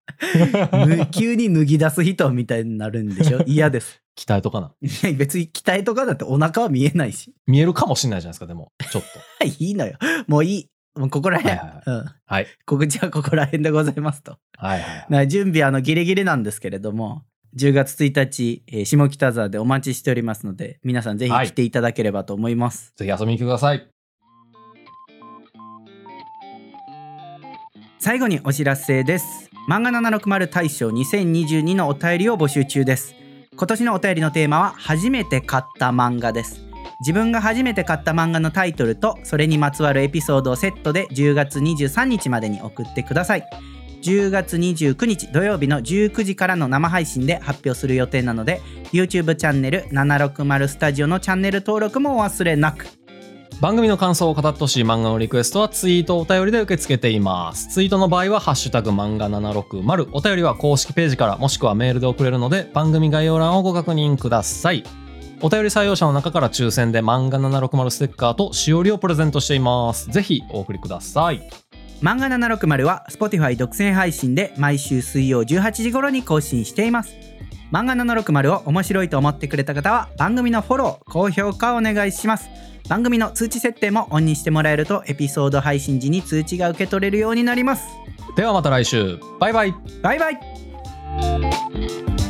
[0.86, 3.42] ぬ 急に脱ぎ出す人みたいになるんでしょ？
[3.48, 4.02] 嫌です。
[4.20, 4.74] 鍛えとかな。
[4.82, 7.34] い や別に鍛えとかだってお腹は見えないし。
[7.48, 8.72] 見えるかもしれないじゃないですか、でも。
[8.92, 9.04] ちょっ
[9.40, 9.46] と。
[9.46, 9.98] いいのよ。
[10.28, 10.68] もういい。
[11.00, 11.56] もうここら辺。
[11.58, 12.06] はいはいうん。
[12.26, 12.48] はい。
[12.66, 14.38] 告知はここら辺でございますと。
[14.58, 15.06] はいはい。
[15.10, 17.24] な準備あのギリギリなんですけれども、
[17.58, 22.94] 10月1日、えー下北沢でお待ちしておりますので、皆さんぜひ来ていただければと思います。
[22.98, 23.88] ぜひ遊びに来てください。
[28.04, 29.52] 最後にお知らせです。
[29.70, 33.14] 漫画760大賞2022のお便りを募集中です。
[33.56, 36.62] 今年のお便りのテーマは初めて買った漫画です。
[37.02, 43.48] 自分が初めて買った漫画のタイトルとそれにまつわるエピソードをセットで10月23日までに送ってください。
[44.02, 53.01] 10月29日土曜日の19時からの生配信で発表する予定なので YouTube チャンネル760スタジオのチャンネル登録もお忘れなく。
[53.60, 57.68] 番組の感想を語ってほしい漫画のリクエストはツイートお便りで受け付けています。
[57.70, 64.84] ツイートの場合はハッシュタグ漫画760お便りは公式ページからもしくはメールで送れるので番組概要欄をご確認ください。
[65.44, 71.42] お便り採用者の中から抽選で漫画760ステッカーとしおりをプレゼントしていますぜひお送りください
[72.02, 77.31] 漫画760は Spotify 独占配信で毎週水曜18時頃に更新しています
[77.72, 82.50] 漫画760を面白いと思ってくれた方は番組のフォロー高評価お願いします。
[82.90, 87.88] 番組の通知設定もオンにしてもらえるとエピソード配信時に通知が受け取れるようになります。
[88.36, 89.18] ではまた来週。
[89.40, 89.74] バイバイ。
[90.02, 92.21] バイバイ